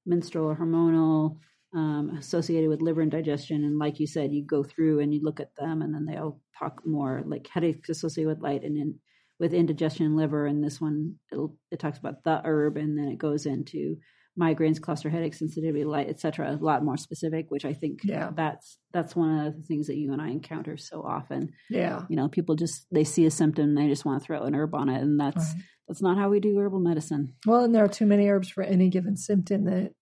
menstrual 0.05 0.49
or 0.51 0.55
hormonal, 0.55 1.39
um, 1.75 2.15
associated 2.17 2.69
with 2.69 2.81
liver 2.81 3.01
and 3.01 3.11
digestion. 3.11 3.63
And 3.63 3.77
like 3.77 3.99
you 3.99 4.07
said, 4.07 4.31
you 4.33 4.45
go 4.45 4.63
through 4.63 4.99
and 4.99 5.13
you 5.13 5.21
look 5.23 5.39
at 5.39 5.55
them, 5.57 5.81
and 5.81 5.93
then 5.93 6.05
they 6.05 6.17
all 6.17 6.41
talk 6.57 6.81
more 6.85 7.23
like 7.25 7.47
headaches 7.47 7.89
associated 7.89 8.29
with 8.29 8.41
light 8.41 8.63
and 8.63 8.77
in, 8.77 8.95
with 9.39 9.53
indigestion 9.53 10.05
and 10.05 10.15
liver. 10.15 10.45
And 10.45 10.63
this 10.63 10.79
one, 10.81 11.15
it'll, 11.31 11.55
it 11.71 11.79
talks 11.79 11.97
about 11.99 12.23
the 12.23 12.41
herb, 12.43 12.77
and 12.77 12.97
then 12.97 13.09
it 13.09 13.17
goes 13.17 13.45
into 13.45 13.97
migraines, 14.39 14.79
cluster 14.79 15.09
headaches, 15.09 15.39
sensitivity 15.39 15.83
to 15.83 15.89
light, 15.89 16.09
etc. 16.09 16.51
A 16.59 16.63
lot 16.63 16.83
more 16.85 16.95
specific, 16.97 17.47
which 17.49 17.65
I 17.65 17.73
think 17.73 18.01
Yeah. 18.03 18.29
that's 18.35 18.77
that's 18.93 19.15
one 19.15 19.39
of 19.47 19.55
the 19.55 19.63
things 19.63 19.87
that 19.87 19.97
you 19.97 20.13
and 20.13 20.21
I 20.21 20.29
encounter 20.29 20.77
so 20.77 21.01
often. 21.01 21.49
yeah 21.71 22.03
You 22.07 22.15
know, 22.15 22.29
people 22.29 22.55
just 22.55 22.85
they 22.91 23.03
see 23.03 23.25
a 23.25 23.31
symptom 23.31 23.69
and 23.69 23.77
they 23.77 23.87
just 23.87 24.05
want 24.05 24.21
to 24.21 24.25
throw 24.25 24.43
an 24.43 24.53
herb 24.55 24.75
on 24.75 24.89
it, 24.89 25.01
and 25.01 25.19
that's 25.19 25.37
Right. 25.37 25.63
that's 25.87 26.01
not 26.03 26.17
how 26.17 26.29
we 26.29 26.39
do 26.39 26.55
herbal 26.59 26.79
medicine. 26.79 27.33
well 27.47 27.63
and 27.63 27.73
there 27.73 27.83
are 27.83 27.87
too 27.89 28.05
many 28.05 28.27
herbs 28.29 28.47
for 28.49 28.63
any 28.63 28.89
given 28.89 29.17
symptom 29.17 29.63
that 29.65 29.93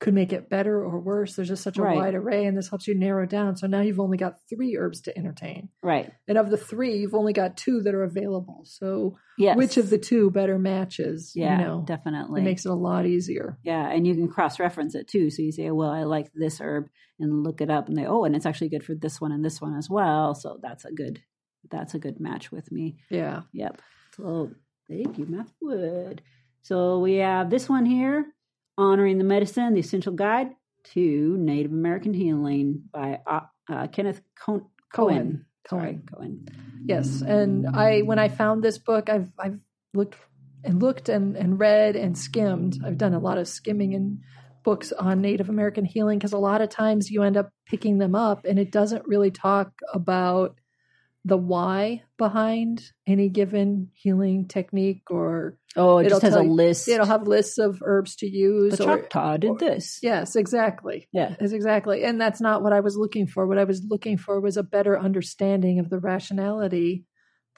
could 0.00 0.14
make 0.14 0.32
it 0.32 0.48
better 0.48 0.82
or 0.82 0.98
worse 0.98 1.36
there's 1.36 1.48
just 1.48 1.62
such 1.62 1.76
a 1.78 1.82
Right. 1.82 1.96
wide 1.96 2.14
array 2.14 2.46
and 2.46 2.56
this 2.56 2.70
helps 2.70 2.88
you 2.88 2.98
narrow 2.98 3.26
down 3.26 3.54
so 3.56 3.66
now 3.66 3.80
you've 3.82 4.00
only 4.00 4.16
got 4.16 4.36
three 4.48 4.76
herbs 4.76 5.02
to 5.02 5.16
entertain 5.16 5.68
Right. 5.82 6.10
and 6.26 6.38
of 6.38 6.50
the 6.50 6.56
three 6.56 6.96
you've 6.98 7.14
only 7.14 7.32
got 7.34 7.56
two 7.58 7.82
that 7.82 7.94
are 7.94 8.02
available 8.04 8.62
so 8.64 9.16
Yes. 9.38 9.56
which 9.56 9.76
of 9.76 9.90
the 9.90 9.98
two 9.98 10.30
better 10.30 10.58
matches 10.58 11.32
Yeah, 11.36 11.58
you 11.58 11.64
know 11.66 11.84
definitely. 11.86 12.40
it 12.40 12.44
makes 12.44 12.64
it 12.64 12.70
a 12.70 12.74
lot 12.74 13.04
easier 13.06 13.58
yeah, 13.62 13.88
and 13.90 14.06
you 14.06 14.14
can 14.14 14.28
cross 14.28 14.58
reference 14.58 14.94
it 14.94 15.06
too. 15.06 15.28
So 15.30 15.42
you 15.42 15.52
say, 15.52 15.70
well, 15.70 15.90
I 15.90 16.02
like 16.04 16.30
this 16.34 16.60
herb, 16.60 16.88
and 17.18 17.42
look 17.44 17.60
it 17.60 17.70
up, 17.70 17.88
and 17.88 17.96
they, 17.96 18.06
oh, 18.06 18.24
and 18.24 18.34
it's 18.34 18.46
actually 18.46 18.70
good 18.70 18.84
for 18.84 18.94
this 18.94 19.20
one 19.20 19.32
and 19.32 19.44
this 19.44 19.60
one 19.60 19.76
as 19.76 19.88
well. 19.90 20.34
So 20.34 20.58
that's 20.62 20.84
a 20.86 20.92
good 20.92 21.20
that's 21.70 21.94
a 21.94 21.98
good 21.98 22.18
match 22.20 22.50
with 22.50 22.72
me. 22.72 22.96
yeah 23.10 23.42
Yep. 23.52 23.80
So 24.16 24.50
thank 24.88 25.18
you, 25.18 25.26
Matt 25.26 25.48
Wood. 25.60 26.22
So 26.62 26.98
we 27.00 27.16
have 27.16 27.48
this 27.50 27.68
one 27.68 27.84
here, 27.86 28.26
Honoring 28.80 29.18
the 29.18 29.24
Medicine, 29.24 29.74
the 29.74 29.80
Essential 29.80 30.14
Guide 30.14 30.52
to 30.94 31.36
Native 31.36 31.70
American 31.70 32.14
Healing 32.14 32.84
by 32.90 33.20
uh, 33.26 33.40
uh, 33.70 33.86
Kenneth 33.88 34.22
Cohen. 34.34 34.64
Cohen. 34.90 35.44
Sorry, 35.68 35.98
Cohen. 36.10 36.48
Yes, 36.86 37.20
and 37.20 37.66
I 37.66 38.00
when 38.00 38.18
I 38.18 38.28
found 38.28 38.64
this 38.64 38.78
book, 38.78 39.10
I've 39.10 39.28
I've 39.38 39.58
looked 39.92 40.16
and 40.64 40.80
looked 40.80 41.10
and, 41.10 41.36
and 41.36 41.60
read 41.60 41.94
and 41.94 42.16
skimmed. 42.16 42.78
I've 42.82 42.96
done 42.96 43.12
a 43.12 43.18
lot 43.18 43.36
of 43.36 43.46
skimming 43.48 43.92
in 43.92 44.22
books 44.62 44.92
on 44.92 45.20
Native 45.20 45.50
American 45.50 45.84
healing 45.84 46.18
because 46.18 46.32
a 46.32 46.38
lot 46.38 46.62
of 46.62 46.70
times 46.70 47.10
you 47.10 47.22
end 47.22 47.36
up 47.36 47.50
picking 47.66 47.98
them 47.98 48.14
up 48.14 48.46
and 48.46 48.58
it 48.58 48.72
doesn't 48.72 49.06
really 49.06 49.30
talk 49.30 49.72
about 49.92 50.58
the 51.24 51.36
why 51.36 52.02
behind 52.16 52.82
any 53.06 53.28
given 53.28 53.88
healing 53.92 54.48
technique 54.48 55.02
or 55.10 55.58
Oh, 55.76 55.98
it 55.98 56.08
just 56.08 56.22
has 56.22 56.34
a 56.34 56.42
you- 56.42 56.50
list. 56.50 56.88
it'll 56.88 57.04
have 57.06 57.28
lists 57.28 57.58
of 57.58 57.82
herbs 57.84 58.16
to 58.16 58.26
use 58.26 58.78
the 58.78 58.84
or 58.88 58.98
Choctaw 58.98 59.36
did 59.36 59.50
or- 59.50 59.58
this. 59.58 59.98
Yes, 60.02 60.34
exactly. 60.34 61.08
Yeah. 61.12 61.36
Is 61.40 61.52
exactly. 61.52 62.04
And 62.04 62.18
that's 62.20 62.40
not 62.40 62.62
what 62.62 62.72
I 62.72 62.80
was 62.80 62.96
looking 62.96 63.26
for. 63.26 63.46
What 63.46 63.58
I 63.58 63.64
was 63.64 63.84
looking 63.88 64.16
for 64.16 64.40
was 64.40 64.56
a 64.56 64.62
better 64.62 64.98
understanding 64.98 65.78
of 65.78 65.90
the 65.90 65.98
rationality 65.98 67.04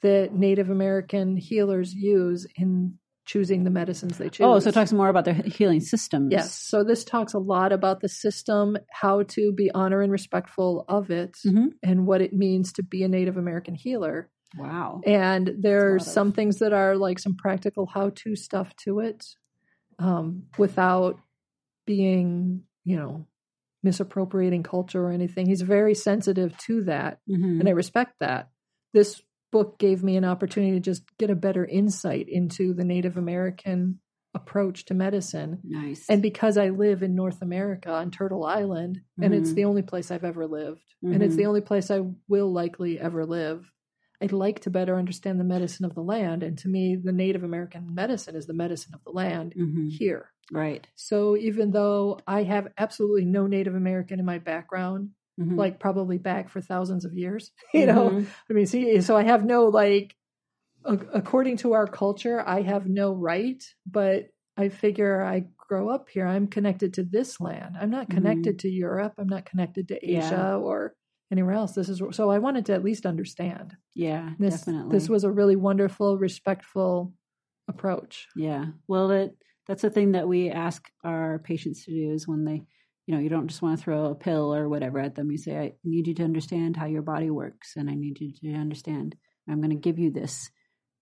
that 0.01 0.33
Native 0.35 0.69
American 0.69 1.37
healers 1.37 1.93
use 1.93 2.45
in 2.57 2.99
choosing 3.25 3.63
the 3.63 3.69
medicines 3.69 4.17
they 4.17 4.29
choose. 4.29 4.45
Oh, 4.45 4.59
so 4.59 4.69
it 4.69 4.73
talks 4.73 4.91
more 4.91 5.07
about 5.09 5.23
their 5.25 5.33
healing 5.33 5.79
systems. 5.79 6.31
Yes. 6.31 6.53
So 6.53 6.83
this 6.83 7.03
talks 7.05 7.33
a 7.33 7.39
lot 7.39 7.71
about 7.71 8.01
the 8.01 8.09
system, 8.09 8.77
how 8.91 9.23
to 9.23 9.53
be 9.53 9.71
honor 9.71 10.01
and 10.01 10.11
respectful 10.11 10.83
of 10.89 11.09
it, 11.09 11.37
Mhm. 11.45 11.67
and 11.81 12.05
what 12.05 12.21
it 12.21 12.33
means 12.33 12.73
to 12.73 12.83
be 12.83 13.03
a 13.03 13.07
Native 13.07 13.37
American 13.37 13.75
healer. 13.75 14.29
Wow. 14.57 15.01
And 15.05 15.55
there's 15.59 16.01
lot 16.03 16.07
of- 16.07 16.13
some 16.13 16.31
things 16.33 16.59
that 16.59 16.73
are 16.73 16.95
like 16.97 17.17
some 17.17 17.35
practical 17.35 17.85
how 17.87 18.11
to 18.15 18.35
stuff 18.35 18.75
to 18.83 18.99
it 18.99 19.25
um, 19.99 20.43
without 20.57 21.19
being, 21.85 22.63
you 22.83 22.95
know, 22.97 23.25
misappropriating 23.83 24.63
culture 24.63 25.05
or 25.05 25.11
anything. 25.11 25.45
He's 25.45 25.61
very 25.61 25.93
sensitive 25.93 26.57
to 26.59 26.83
that, 26.85 27.19
Mhm. 27.29 27.59
and 27.59 27.67
I 27.67 27.71
respect 27.71 28.13
that. 28.19 28.49
This 28.93 29.21
book 29.53 29.79
gave 29.79 30.03
me 30.03 30.17
an 30.17 30.25
opportunity 30.25 30.73
to 30.73 30.79
just 30.81 31.03
get 31.17 31.29
a 31.29 31.35
better 31.35 31.63
insight 31.63 32.25
into 32.27 32.73
the 32.73 32.83
Native 32.83 33.15
American 33.17 33.99
approach 34.33 34.85
to 34.85 34.93
medicine. 34.95 35.59
Nice. 35.63 36.09
And 36.09 36.21
because 36.21 36.57
I 36.57 36.69
live 36.69 37.03
in 37.03 37.13
North 37.15 37.41
America 37.41 37.91
on 37.91 38.09
Turtle 38.09 38.43
Island, 38.43 39.01
and 39.21 39.31
it's 39.33 39.51
Mhm. 39.51 39.55
the 39.55 39.65
only 39.65 39.81
place 39.83 40.09
I've 40.11 40.23
ever 40.25 40.47
lived, 40.47 40.81
and 41.03 41.21
it's 41.21 41.35
the 41.35 41.45
only 41.45 41.61
place 41.61 41.91
I 41.91 42.01
will 42.27 42.51
likely 42.51 42.99
ever 42.99 43.25
live, 43.25 43.71
I'd 44.19 44.31
like 44.31 44.61
to 44.61 44.69
better 44.71 44.95
understand 44.97 45.39
the 45.39 45.43
medicine 45.55 45.85
of 45.85 45.93
the 45.95 46.01
land. 46.01 46.41
And 46.43 46.57
to 46.59 46.67
me, 46.69 46.95
the 46.95 47.11
Native 47.11 47.43
American 47.43 47.93
medicine 47.93 48.35
is 48.35 48.47
the 48.47 48.53
medicine 48.53 48.93
of 48.95 49.03
the 49.03 49.11
land 49.11 49.53
Mhm. 49.55 49.89
here. 49.91 50.29
Right. 50.51 50.87
So 50.95 51.37
even 51.37 51.71
though 51.71 52.19
I 52.25 52.43
have 52.43 52.67
absolutely 52.77 53.25
no 53.25 53.47
Native 53.47 53.75
American 53.75 54.19
in 54.19 54.25
my 54.25 54.39
background, 54.39 55.11
Mhm. 55.39 55.57
like 55.57 55.79
probably 55.79 56.17
back 56.19 56.49
for 56.49 56.61
thousands 56.61 57.05
of 57.05 57.13
years, 57.15 57.51
you 57.73 57.85
know, 57.87 58.09
Mhm. 58.11 58.27
I 58.49 58.53
mean, 58.53 58.65
see, 58.67 59.01
so 59.01 59.15
I 59.17 59.23
have 59.23 59.43
no 59.45 59.65
like, 59.65 60.15
according 60.85 61.57
to 61.57 61.73
our 61.73 61.87
culture, 61.87 62.43
I 62.45 62.61
have 62.61 62.87
no 62.87 63.13
right, 63.13 63.63
but 63.85 64.27
I 64.57 64.69
figure 64.69 65.23
I 65.23 65.45
grow 65.57 65.89
up 65.89 66.09
here. 66.09 66.27
I'm 66.27 66.47
connected 66.47 66.93
to 66.95 67.03
this 67.03 67.39
land. 67.41 67.75
I'm 67.79 67.89
not 67.89 68.09
connected 68.09 68.59
to 68.59 68.69
Europe. 68.69 69.13
I'm 69.17 69.27
not 69.29 69.45
connected 69.45 69.87
to 69.87 69.95
Mm-hmm. 69.95 70.09
Yeah. 70.11 70.25
Asia 70.27 70.55
or 70.61 70.93
anywhere 71.31 71.53
else. 71.55 71.73
This 71.73 71.89
is 71.89 72.01
so 72.11 72.29
I 72.29 72.37
wanted 72.39 72.65
to 72.67 72.73
at 72.73 72.83
least 72.83 73.05
understand. 73.05 73.75
Yeah, 73.95 74.33
This 74.37 74.59
definitely. 74.59 74.91
this 74.97 75.09
was 75.09 75.23
a 75.23 75.31
really 75.31 75.55
wonderful, 75.55 76.17
respectful 76.19 77.13
approach. 77.67 78.27
Yeah. 78.35 78.65
Well, 78.87 79.09
it, 79.11 79.35
that's 79.67 79.81
the 79.81 79.89
thing 79.89 80.11
that 80.11 80.27
we 80.27 80.49
ask 80.51 80.87
our 81.03 81.39
patients 81.39 81.85
to 81.85 81.91
do 81.91 82.11
is 82.11 82.27
when 82.27 82.43
they 82.45 82.63
you 83.05 83.13
know, 83.13 83.19
you 83.21 83.29
don't 83.29 83.47
just 83.47 83.61
want 83.61 83.77
to 83.77 83.83
throw 83.83 84.05
a 84.05 84.15
pill 84.15 84.53
or 84.53 84.69
whatever 84.69 84.99
at 84.99 85.15
them. 85.15 85.29
You 85.31 85.37
say, 85.37 85.57
I 85.57 85.73
need 85.83 86.07
you 86.07 86.13
to 86.15 86.23
understand 86.23 86.77
how 86.77 86.85
your 86.85 87.01
body 87.01 87.29
works, 87.29 87.73
and 87.75 87.89
I 87.89 87.95
need 87.95 88.19
you 88.19 88.31
to 88.53 88.57
understand. 88.57 89.15
I'm 89.49 89.59
going 89.59 89.71
to 89.71 89.75
give 89.75 89.99
you 89.99 90.09
this. 90.11 90.49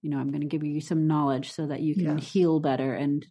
You 0.01 0.09
know, 0.09 0.17
I'm 0.17 0.31
going 0.31 0.41
to 0.41 0.47
give 0.47 0.63
you 0.63 0.81
some 0.81 1.05
knowledge 1.05 1.51
so 1.51 1.67
that 1.67 1.81
you 1.81 1.93
can 1.93 2.17
Yes. 2.17 2.31
heal 2.31 2.59
better. 2.59 2.93
And 2.95 3.25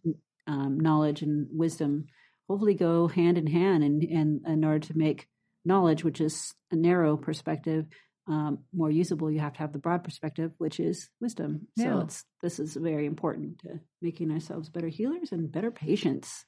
um, 0.47 0.79
knowledge 0.79 1.21
and 1.21 1.47
wisdom 1.51 2.05
hopefully 2.47 2.73
go 2.75 3.07
hand 3.07 3.37
in 3.37 3.47
hand. 3.47 3.83
And 3.83 4.03
in, 4.03 4.41
in 4.47 4.63
order 4.63 4.79
to 4.87 4.97
make 4.97 5.27
knowledge, 5.65 6.03
which 6.05 6.21
is 6.21 6.53
a 6.71 6.75
narrow 6.77 7.17
perspective, 7.17 7.87
um, 8.27 8.59
more 8.73 8.89
usable, 8.89 9.29
you 9.29 9.39
have 9.39 9.53
to 9.53 9.59
have 9.59 9.73
the 9.73 9.79
broad 9.79 10.03
perspective, 10.05 10.51
which 10.59 10.79
is 10.79 11.09
wisdom. 11.19 11.67
So 11.77 11.83
Yeah. 11.83 12.01
it's 12.03 12.23
this 12.41 12.59
is 12.59 12.75
very 12.75 13.05
important 13.05 13.59
to 13.59 13.79
making 14.01 14.31
ourselves 14.31 14.69
better 14.69 14.87
healers 14.87 15.33
and 15.33 15.51
better 15.51 15.71
patients. 15.71 16.45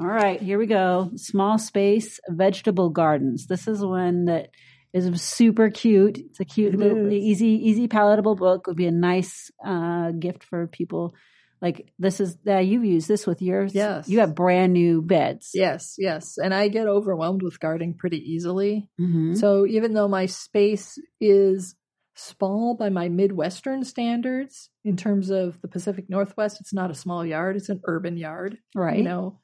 All 0.00 0.06
right, 0.06 0.40
here 0.40 0.58
we 0.58 0.66
go. 0.66 1.10
Small 1.16 1.58
space 1.58 2.20
vegetable 2.28 2.90
gardens. 2.90 3.46
This 3.46 3.66
is 3.68 3.84
one 3.84 4.26
that 4.26 4.50
is 4.92 5.20
super 5.22 5.70
cute. 5.70 6.18
It's 6.18 6.40
a 6.40 6.44
cute, 6.44 6.74
It 6.74 6.78
little, 6.80 7.06
is. 7.06 7.12
easy, 7.14 7.46
easy, 7.68 7.88
palatable 7.88 8.34
book. 8.34 8.66
Would 8.66 8.76
be 8.76 8.86
a 8.86 8.90
nice 8.90 9.50
uh, 9.64 10.10
gift 10.12 10.44
for 10.44 10.66
people. 10.66 11.14
Like 11.60 11.92
this 11.98 12.18
is 12.20 12.36
that 12.44 12.66
you've 12.66 12.84
used 12.84 13.06
this 13.08 13.26
with 13.26 13.40
yours. 13.40 13.72
Yes. 13.74 14.08
you 14.08 14.18
have 14.18 14.34
brand 14.34 14.72
new 14.72 15.00
beds. 15.00 15.50
Yes, 15.54 15.94
yes. 15.96 16.36
And 16.36 16.52
I 16.52 16.66
get 16.68 16.88
overwhelmed 16.88 17.42
with 17.42 17.60
gardening 17.60 17.94
pretty 17.94 18.18
easily. 18.18 18.88
Mhm. 19.00 19.36
So 19.36 19.64
even 19.66 19.94
though 19.94 20.08
my 20.08 20.26
space 20.26 20.98
is 21.20 21.76
small 22.16 22.74
by 22.74 22.88
my 22.90 23.08
Midwestern 23.08 23.84
standards 23.84 24.68
in 24.84 24.96
terms 24.96 25.30
of 25.30 25.60
the 25.62 25.68
Pacific 25.68 26.10
Northwest, 26.10 26.60
it's 26.60 26.74
not 26.74 26.90
a 26.90 26.94
small 26.94 27.24
yard, 27.24 27.56
it's 27.56 27.68
an 27.68 27.80
urban 27.86 28.16
yard. 28.16 28.58
right. 28.74 28.98
You 28.98 29.04
know. 29.04 29.38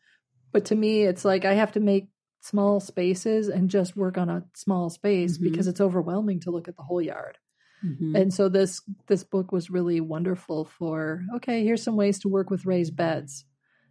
But 0.52 0.64
to 0.66 0.74
me 0.76 1.02
it's 1.04 1.24
like 1.24 1.44
I 1.44 1.54
have 1.54 1.72
to 1.72 1.80
make 1.80 2.08
small 2.40 2.80
spaces 2.80 3.48
and 3.48 3.68
just 3.70 3.96
work 3.96 4.16
on 4.16 4.28
a 4.30 4.44
small 4.54 4.90
space 4.90 5.38
Mhm. 5.38 5.42
because 5.42 5.66
it's 5.66 5.80
overwhelming 5.80 6.40
to 6.40 6.50
look 6.50 6.68
at 6.68 6.76
the 6.76 6.82
whole 6.82 7.02
yard. 7.02 7.38
Mhm. 7.82 8.14
And 8.14 8.32
so 8.34 8.48
this 8.48 8.82
this 9.08 9.24
book 9.24 9.52
was 9.52 9.70
really 9.70 10.00
wonderful 10.00 10.64
for 10.66 11.24
okay, 11.36 11.64
here's 11.64 11.82
some 11.82 11.96
ways 11.96 12.18
to 12.20 12.28
work 12.28 12.50
with 12.50 12.66
raised 12.66 12.96
beds. 12.96 13.44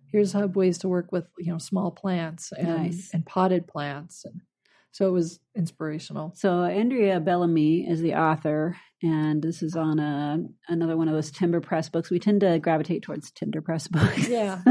Here's 0.07 0.33
how 0.33 0.47
ways 0.47 0.77
to 0.79 0.89
work 0.89 1.11
with 1.11 1.27
you 1.39 1.51
know 1.53 1.59
small 1.59 1.91
plants 1.91 2.51
and 2.53 2.67
Nice. 2.67 3.09
and 3.13 3.25
potted 3.25 3.67
plants, 3.67 4.25
and 4.25 4.41
so 4.97 5.07
it 5.07 5.11
was 5.11 5.39
inspirational. 5.55 6.33
So 6.35 6.63
Andrea 6.63 7.19
Bellamy 7.19 7.87
is 7.87 8.01
the 8.01 8.15
author, 8.15 8.75
and 9.03 9.43
this 9.43 9.61
is 9.61 9.75
on 9.75 9.99
a 9.99 10.39
another 10.69 10.97
one 10.97 11.07
of 11.07 11.13
those 11.13 11.29
Timber 11.29 11.61
Press 11.61 11.87
books. 11.87 12.09
We 12.09 12.17
tend 12.17 12.41
to 12.41 12.57
gravitate 12.57 13.03
towards 13.03 13.29
Timber 13.29 13.61
Press 13.61 13.87
books. 13.95 14.27
Yeah. 14.27 14.59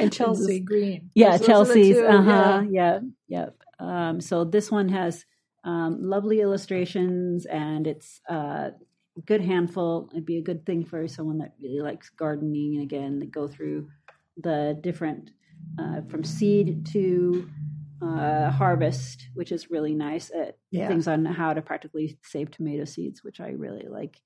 and 0.00 0.12
Chelsea 0.12 0.58
Green, 0.58 1.10
Yeah, 1.14 1.36
Those- 1.36 1.46
those 1.46 1.70
are 1.70 1.74
the 1.74 1.74
Chelsea's. 1.74 1.98
Uh 1.98 2.22
huh. 2.22 2.62
yeah. 2.72 2.98
Yeah. 3.28 3.38
Yep. 3.38 3.62
Um, 3.78 4.20
so 4.20 4.42
this 4.42 4.68
one 4.68 4.88
has 4.88 5.24
um, 5.62 5.98
lovely 6.02 6.40
illustrations, 6.40 7.46
and 7.46 7.86
it's 7.86 8.20
uh, 8.28 8.70
a 9.16 9.20
good 9.26 9.42
handful. 9.42 10.08
It'd 10.10 10.26
be 10.26 10.38
a 10.38 10.42
good 10.42 10.66
thing 10.66 10.84
for 10.84 11.06
someone 11.06 11.38
that 11.38 11.54
really 11.62 11.82
likes 11.82 12.10
gardening. 12.10 12.74
And 12.74 12.82
again, 12.82 13.20
they 13.20 13.26
go 13.26 13.46
through 13.46 13.86
the 14.38 14.76
different 14.80 15.30
uh, 15.78 16.00
from 16.08 16.24
seed 16.24 16.84
to 16.86 17.48
uh, 18.02 18.50
harvest, 18.50 19.28
which 19.34 19.50
is 19.52 19.70
really 19.70 19.94
nice. 19.94 20.30
At 20.30 20.56
Yeah. 20.70 20.88
things 20.88 21.08
on 21.08 21.24
how 21.24 21.52
to 21.54 21.62
practically 21.62 22.18
save 22.22 22.50
tomato 22.50 22.84
seeds, 22.84 23.24
which 23.24 23.40
I 23.40 23.50
really 23.50 23.86
like, 23.88 24.20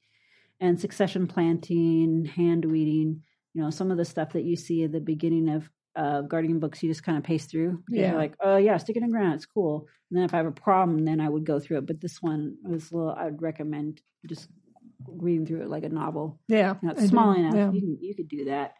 and 0.60 0.78
succession 0.80 1.26
planting, 1.26 2.24
hand 2.24 2.64
weeding. 2.64 3.22
You 3.54 3.62
know, 3.62 3.70
some 3.70 3.90
of 3.90 3.96
the 3.98 4.04
stuff 4.04 4.32
that 4.32 4.44
you 4.44 4.56
see 4.56 4.84
at 4.84 4.92
the 4.92 5.00
beginning 5.00 5.48
of 5.48 5.68
uh, 5.94 6.22
gardening 6.22 6.58
books, 6.58 6.82
you 6.82 6.88
just 6.90 7.02
kind 7.04 7.18
of 7.18 7.24
pace 7.24 7.44
through. 7.46 7.82
Yeah. 7.90 8.10
You're 8.12 8.18
like, 8.18 8.34
oh 8.40 8.56
yeah, 8.56 8.76
stick 8.78 8.96
it 8.96 9.02
in 9.02 9.08
the 9.08 9.12
ground, 9.12 9.34
it's 9.34 9.44
cool. 9.46 9.86
And 10.10 10.16
then 10.18 10.24
if 10.24 10.32
I 10.32 10.38
have 10.38 10.46
a 10.46 10.52
problem, 10.52 11.04
then 11.04 11.20
I 11.20 11.28
would 11.28 11.44
go 11.44 11.58
through 11.60 11.78
it. 11.78 11.86
But 11.86 12.00
this 12.00 12.18
one 12.22 12.56
was 12.64 12.90
a 12.90 12.96
little. 12.96 13.12
I'd 13.12 13.42
recommend 13.42 14.00
just 14.26 14.48
reading 15.06 15.44
through 15.46 15.62
it 15.62 15.68
like 15.68 15.84
a 15.84 15.88
novel. 15.90 16.38
Yeah, 16.48 16.76
You 16.80 16.88
know, 16.88 16.92
it's 16.94 17.02
I 17.02 17.06
small 17.06 17.34
do, 17.34 17.40
enough. 17.40 17.54
yeah. 17.54 17.70
You 17.72 17.80
can 17.80 17.98
you 18.00 18.14
could 18.14 18.28
do 18.28 18.44
that. 18.46 18.74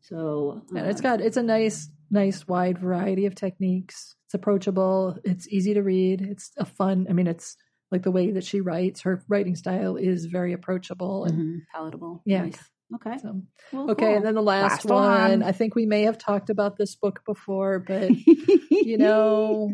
So 0.00 0.62
And 0.74 0.86
it's 0.86 1.00
uh, 1.00 1.02
got 1.02 1.20
it's 1.20 1.36
a 1.36 1.42
nice 1.42 1.90
nice 2.10 2.46
wide 2.46 2.78
variety 2.78 3.26
of 3.26 3.34
techniques. 3.34 4.14
It's 4.34 4.40
approachable. 4.42 5.16
It's 5.22 5.46
easy 5.48 5.74
to 5.74 5.82
read. 5.82 6.20
It's 6.20 6.50
a 6.58 6.64
fun. 6.64 7.06
I 7.08 7.12
mean, 7.12 7.28
it's 7.28 7.56
like 7.92 8.02
the 8.02 8.10
way 8.10 8.32
that 8.32 8.42
she 8.42 8.60
writes. 8.60 9.02
Her 9.02 9.22
writing 9.28 9.54
style 9.54 9.94
is 9.94 10.24
very 10.26 10.52
approachable. 10.52 11.24
And 11.24 11.38
mhm, 11.38 11.56
palatable. 11.72 12.20
Yeah. 12.26 12.46
Nice. 12.46 12.58
Okay. 12.96 13.16
so, 13.22 13.42
Well, 13.72 13.90
okay, 13.92 14.06
cool. 14.06 14.16
and 14.16 14.26
then 14.26 14.34
the 14.34 14.42
last, 14.42 14.84
Last 14.84 14.86
one. 14.86 15.30
one. 15.30 15.42
I 15.44 15.52
think 15.52 15.76
we 15.76 15.86
may 15.86 16.02
have 16.02 16.18
talked 16.18 16.50
about 16.50 16.76
this 16.76 16.96
book 16.96 17.20
before, 17.24 17.78
but 17.78 18.10
you 18.70 18.98
know, 18.98 19.70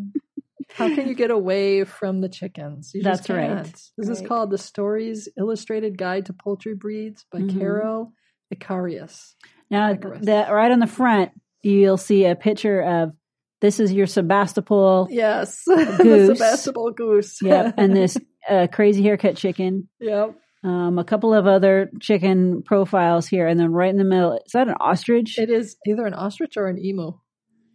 how 0.74 0.94
can 0.94 1.08
you 1.08 1.14
get 1.14 1.30
away 1.30 1.84
from 1.84 2.20
the 2.20 2.28
chickens? 2.28 2.90
You 2.92 3.02
That's 3.02 3.30
right. 3.30 3.64
This 3.96 4.08
is 4.10 4.20
called 4.20 4.50
The 4.50 4.58
Storey's 4.58 5.26
Illustrated 5.38 5.96
Guide 5.96 6.26
to 6.26 6.34
Poultry 6.34 6.74
Breeds 6.74 7.24
by 7.32 7.40
Mhm. 7.40 7.58
Carol 7.58 8.12
Ekarius. 8.54 9.32
Now, 9.70 9.92
Icarus. 9.92 10.26
that 10.26 10.50
right 10.50 10.70
on 10.70 10.80
the 10.80 10.86
front, 10.86 11.30
you'll 11.62 11.96
see 11.96 12.26
a 12.26 12.36
picture 12.36 12.82
of 12.82 13.12
this 13.60 13.80
is 13.80 13.92
your 13.92 14.06
Sebastopol. 14.06 15.08
Yes, 15.10 15.62
Goose. 15.66 15.98
the 16.28 16.34
Sebastopol 16.36 16.92
goose. 16.92 17.38
Yep, 17.42 17.74
and 17.76 17.94
this 17.96 18.16
uh, 18.48 18.66
crazy 18.72 19.02
haircut 19.02 19.36
chicken. 19.36 19.88
yep. 20.00 20.34
Um, 20.62 20.98
a 20.98 21.04
couple 21.04 21.32
of 21.32 21.46
other 21.46 21.90
chicken 22.00 22.62
profiles 22.62 23.26
here, 23.26 23.46
and 23.46 23.58
then 23.58 23.72
right 23.72 23.88
in 23.88 23.96
the 23.96 24.04
middle, 24.04 24.34
is 24.44 24.52
that 24.52 24.68
an 24.68 24.74
ostrich? 24.78 25.38
It 25.38 25.48
is 25.48 25.76
either 25.86 26.04
an 26.04 26.12
ostrich 26.12 26.58
or 26.58 26.66
an 26.66 26.78
emu. 26.78 27.12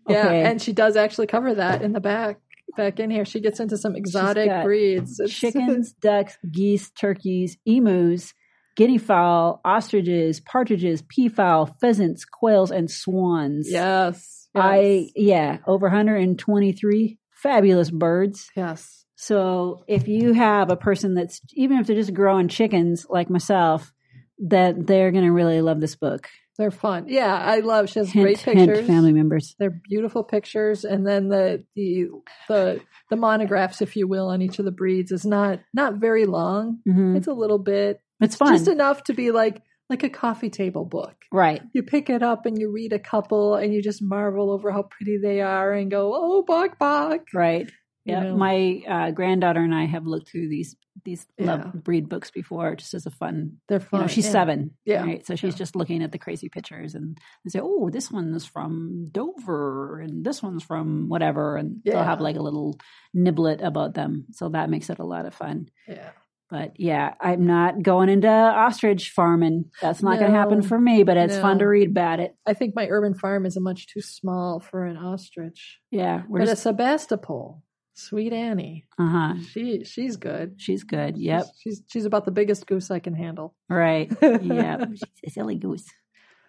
Yeah, 0.08 0.30
and 0.30 0.62
she 0.62 0.72
does 0.72 0.96
actually 0.96 1.26
cover 1.26 1.56
that 1.56 1.82
in 1.82 1.94
the 1.94 2.00
back. 2.00 2.38
Back 2.78 3.00
in 3.00 3.10
here, 3.10 3.26
she 3.26 3.40
gets 3.40 3.60
into 3.60 3.76
some 3.78 3.96
exotic 3.96 4.64
breeds. 4.64 5.20
It's- 5.20 5.36
Chickens, 5.36 5.94
ducks, 6.02 6.38
geese, 6.52 6.92
turkeys, 6.92 7.58
emus, 7.66 8.34
guinea 8.76 9.00
fowl, 9.00 9.62
ostriches, 9.66 10.40
partridges, 10.42 11.02
peafowl, 11.10 11.76
pheasants, 11.82 12.24
quails, 12.24 12.70
and 12.70 12.92
swans. 12.92 13.68
yes, 13.72 14.45
I 14.56 15.10
yeah, 15.16 15.58
over 15.68 15.88
123 15.88 17.18
fabulous 17.32 17.92
birds. 17.92 18.50
yes. 18.56 19.06
So 19.18 19.86
if 19.88 20.08
you 20.10 20.34
have 20.34 20.70
a 20.70 20.76
person 20.76 21.14
that's 21.14 21.40
even 21.54 21.78
if 21.80 21.88
they're 21.88 21.96
just 21.96 22.14
growing 22.14 22.48
chickens 22.50 23.06
like 23.10 23.30
myself, 23.30 23.94
that 24.40 24.86
they're 24.88 25.12
going 25.12 25.24
to 25.24 25.32
really 25.32 25.62
love 25.62 25.80
this 25.80 25.96
book. 25.96 26.28
They're 26.58 26.72
fun. 26.72 27.06
Yeah, 27.08 27.34
I 27.36 27.60
love. 27.60 27.90
She 27.90 28.00
has 28.00 28.12
Hint, 28.12 28.24
great 28.24 28.40
hint, 28.40 28.58
pictures. 28.70 28.88
family 28.88 29.12
members. 29.14 29.56
They're 29.60 29.82
beautiful 29.90 30.24
pictures, 30.24 30.84
and 30.86 31.06
then 31.08 31.28
the 31.30 31.64
the 31.76 32.08
the 32.48 32.82
the 33.10 33.16
monographs, 33.18 33.82
if 33.82 33.96
you 33.96 34.08
will, 34.08 34.28
on 34.30 34.42
each 34.42 34.60
of 34.60 34.66
the 34.66 34.72
breeds 34.72 35.12
is 35.12 35.26
not 35.26 35.60
not 35.74 35.96
very 35.96 36.26
long. 36.26 36.80
hmm 36.86 37.16
It's 37.16 37.28
a 37.28 37.34
little 37.34 37.60
bit, 37.60 38.02
It's 38.22 38.36
fun, 38.38 38.54
just 38.54 38.68
enough 38.70 39.04
to 39.06 39.14
be 39.14 39.32
like 39.32 39.62
like 39.90 40.04
a 40.04 40.10
coffee 40.10 40.50
table 40.50 40.86
book. 40.86 41.16
right? 41.32 41.62
You 41.74 41.84
pick 41.84 42.10
it 42.10 42.24
up 42.24 42.46
and 42.46 42.60
you 42.60 42.72
read 42.72 42.94
a 42.94 43.00
couple, 43.00 43.56
and 43.56 43.74
you 43.74 43.82
just 43.82 44.02
marvel 44.02 44.50
over 44.52 44.72
how 44.72 44.84
pretty 44.84 45.18
they 45.22 45.42
are, 45.42 45.74
and 45.74 45.92
go, 45.92 46.14
"Oh, 46.16 46.44
bok 46.44 46.80
bok." 46.80 47.22
Right. 47.34 47.68
You 48.06 48.14
Yeah, 48.14 48.24
know? 48.24 48.38
my 48.38 48.82
uh, 48.88 49.12
granddaughter 49.12 49.62
and 49.62 49.74
I 49.74 49.86
have 49.86 50.06
looked 50.06 50.30
through 50.30 50.50
these 50.50 50.76
these 51.04 51.28
Yeah. 51.38 51.46
love 51.46 51.84
breed 51.84 52.08
books 52.10 52.32
before, 52.32 52.76
just 52.76 52.94
as 52.96 53.06
a 53.06 53.12
fun. 53.12 53.58
They're 53.68 53.80
You 53.80 53.86
fun. 53.86 54.02
know, 54.02 54.08
she's 54.08 54.26
yeah. 54.26 54.32
seven, 54.32 54.72
Yeah. 54.86 55.04
right? 55.04 55.26
So 55.28 55.36
she's 55.36 55.54
Yeah. 55.54 55.58
just 55.58 55.76
looking 55.76 56.02
at 56.02 56.12
the 56.12 56.18
crazy 56.18 56.50
pictures, 56.50 56.96
and 56.96 57.18
they 57.44 57.50
say, 57.50 57.60
"Oh, 57.62 57.90
this 57.92 58.10
one's 58.12 58.46
from 58.46 59.10
Dover, 59.12 60.00
and 60.00 60.24
this 60.26 60.42
one's 60.42 60.64
from 60.64 61.10
whatever," 61.10 61.58
and 61.58 61.82
they'll 61.84 62.02
have 62.04 62.22
like 62.22 62.38
a 62.38 62.42
little 62.42 62.80
niblet 63.16 63.62
about 63.62 63.94
them. 63.94 64.26
So 64.32 64.50
that 64.50 64.70
makes 64.70 64.90
it 64.90 65.00
a 65.00 65.06
lot 65.06 65.26
of 65.26 65.34
fun. 65.36 65.68
Yeah. 65.88 66.12
But 66.50 66.80
yeah, 66.80 67.16
I'm 67.20 67.48
not 67.48 67.82
going 67.82 68.08
into 68.10 68.28
ostrich 68.30 69.10
farming. 69.12 69.72
That's 69.82 70.04
not 70.04 70.20
going 70.20 70.32
to 70.32 70.38
happen 70.38 70.62
for 70.62 70.80
me. 70.80 71.04
But 71.04 71.18
it's 71.18 71.38
fun 71.38 71.60
to 71.60 71.66
read 71.66 71.90
about 71.90 72.20
it. 72.20 72.36
I 72.46 72.54
think 72.54 72.76
my 72.76 72.88
urban 72.88 73.16
farm 73.16 73.46
is 73.46 73.58
a 73.58 73.62
much 73.62 73.88
too 73.88 74.02
small 74.02 74.60
for 74.60 74.86
an 74.86 74.96
ostrich. 74.96 75.80
Yeah, 75.90 76.22
we're 76.30 76.40
But 76.40 76.46
just 76.46 76.60
a 76.60 76.70
Sebastopol, 76.70 77.64
sweet 77.96 78.32
Annie, 78.32 78.86
uh 79.00 79.10
huh. 79.10 79.34
she 79.52 79.84
she's 79.86 80.18
good. 80.18 80.56
She's 80.58 80.84
good. 80.84 81.18
Yep. 81.18 81.46
She's, 81.46 81.78
she's 81.78 81.84
she's 81.88 82.06
about 82.06 82.26
the 82.26 82.32
biggest 82.32 82.68
goose 82.68 82.92
I 82.92 83.00
can 83.00 83.16
handle. 83.16 83.56
Right. 83.68 84.12
Yeah. 84.22 84.86
She's 84.90 85.02
a 85.26 85.30
silly 85.32 85.56
goose. 85.56 85.86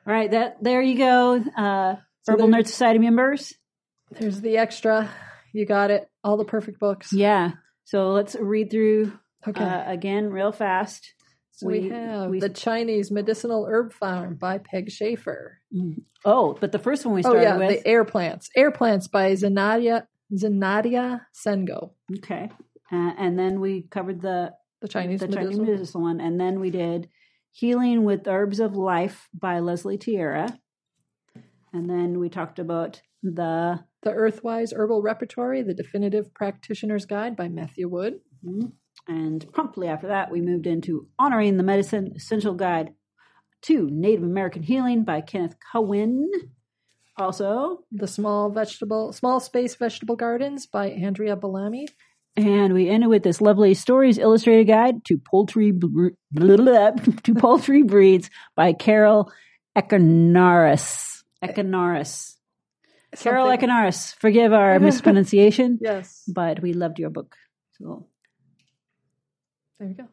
All 0.07 0.13
right. 0.13 0.31
That 0.31 0.63
there 0.63 0.83
you 0.83 0.99
go. 0.99 1.37
Uh, 1.57 1.97
So 2.23 2.33
Herbal 2.33 2.49
Nerd 2.49 2.67
Society 2.67 2.99
members. 2.99 3.55
There's 4.11 4.41
the 4.43 4.59
extra. 4.59 5.11
You 5.55 5.65
got 5.65 5.91
it. 5.91 6.09
All 6.23 6.37
the 6.37 6.45
perfect 6.45 6.79
books. 6.79 7.13
Yeah. 7.15 7.53
So 7.85 8.11
let's 8.11 8.37
read 8.39 8.71
through 8.71 9.13
Okay. 9.49 9.63
uh, 9.65 9.91
again 9.91 10.31
real 10.31 10.53
fast. 10.53 11.13
so 11.53 11.67
we, 11.67 11.81
we- 11.81 11.89
have 11.91 12.31
we- 12.31 12.41
the 12.41 12.49
Chinese 12.49 13.11
Medicinal 13.11 13.67
Herb 13.67 13.93
Farm 13.93 14.35
by 14.37 14.59
Peg 14.59 14.89
Schafer. 14.91 15.57
Oh, 16.25 16.57
but 16.61 16.73
the 16.73 16.79
first 16.79 17.05
one 17.07 17.15
we 17.15 17.21
Oh 17.21 17.31
started 17.31 17.43
yeah, 17.43 17.57
with. 17.57 17.69
the 17.83 17.87
Air 17.89 18.05
Plants. 18.05 18.49
Air 18.57 18.71
Plants 18.71 19.09
by 19.09 19.33
Zenaida 19.33 20.07
Zenaida 20.35 21.21
Sengo. 21.35 21.93
okay. 22.19 22.51
Uh, 22.93 23.13
and 23.19 23.39
then 23.39 23.61
we 23.61 23.83
covered 23.83 24.21
the 24.21 24.53
The 24.81 24.89
Chinese 24.89 25.21
the 25.21 25.27
Chinese 25.29 25.59
medicinal. 25.59 25.67
medicinal 25.67 26.03
one, 26.05 26.21
and 26.21 26.39
then 26.41 26.61
we 26.61 26.71
did 26.71 27.09
Healing 27.53 28.05
with 28.05 28.29
Herbs 28.29 28.61
of 28.61 28.77
Life 28.77 29.29
by 29.33 29.61
Leslie 29.61 29.97
Tierra. 29.99 30.59
And 31.73 31.89
then 31.89 32.19
we 32.21 32.29
talked 32.29 32.59
about 32.59 33.01
the 33.23 33.81
The 34.03 34.11
Earthwise 34.13 34.75
Herbal 34.75 35.01
Repertory, 35.03 35.63
The 35.63 35.75
Definitive 35.75 36.33
Practitioner's 36.35 37.07
Guide 37.07 37.35
by 37.35 37.49
Matthew 37.49 37.89
Wood. 37.89 38.21
And 39.09 39.47
promptly 39.53 39.89
after 39.89 40.09
that 40.09 40.31
we 40.31 40.41
moved 40.41 40.67
into 40.67 41.09
honoring 41.19 41.57
the 41.57 41.63
medicine 41.63 42.13
essential 42.17 42.55
guide 42.55 42.93
to 43.63 43.89
Native 43.91 44.23
American 44.25 44.63
healing 44.63 45.05
by 45.05 45.21
Kenneth 45.21 45.57
Cohen. 45.73 46.31
Also, 47.19 47.85
The 47.93 48.07
Small 48.07 48.51
Vegetable 48.51 49.13
Small 49.13 49.41
Space 49.41 49.75
Vegetable 49.75 50.17
Gardens 50.17 50.67
by 50.67 50.91
Andrea 50.91 51.35
Bellamy. 51.37 51.89
And 52.37 52.75
we 52.75 52.91
ended 52.91 53.09
with 53.09 53.23
this 53.23 53.41
lovely 53.41 53.73
Storey's 53.73 54.19
illustrated 54.19 54.65
guide 54.67 55.03
to 55.07 55.17
poultry 55.19 55.71
br- 55.71 56.09
blah, 56.31 56.57
blah, 56.57 56.91
to 57.23 57.35
poultry 57.35 57.83
breeds 57.83 58.29
by 58.55 58.75
Carol 58.75 59.33
Econaris. 59.75 61.23
Econaris. 61.43 62.35
Carol 63.17 63.49
Econaris. 63.49 64.15
Forgive 64.17 64.53
our 64.53 64.79
mispronunciation, 64.81 65.79
Yes. 65.81 66.25
but 66.29 66.61
we 66.61 66.75
loved 66.75 66.99
your 66.99 67.09
book. 67.11 67.35
So 67.79 68.07
There 69.79 69.89
you 69.89 69.95
go. 69.95 70.09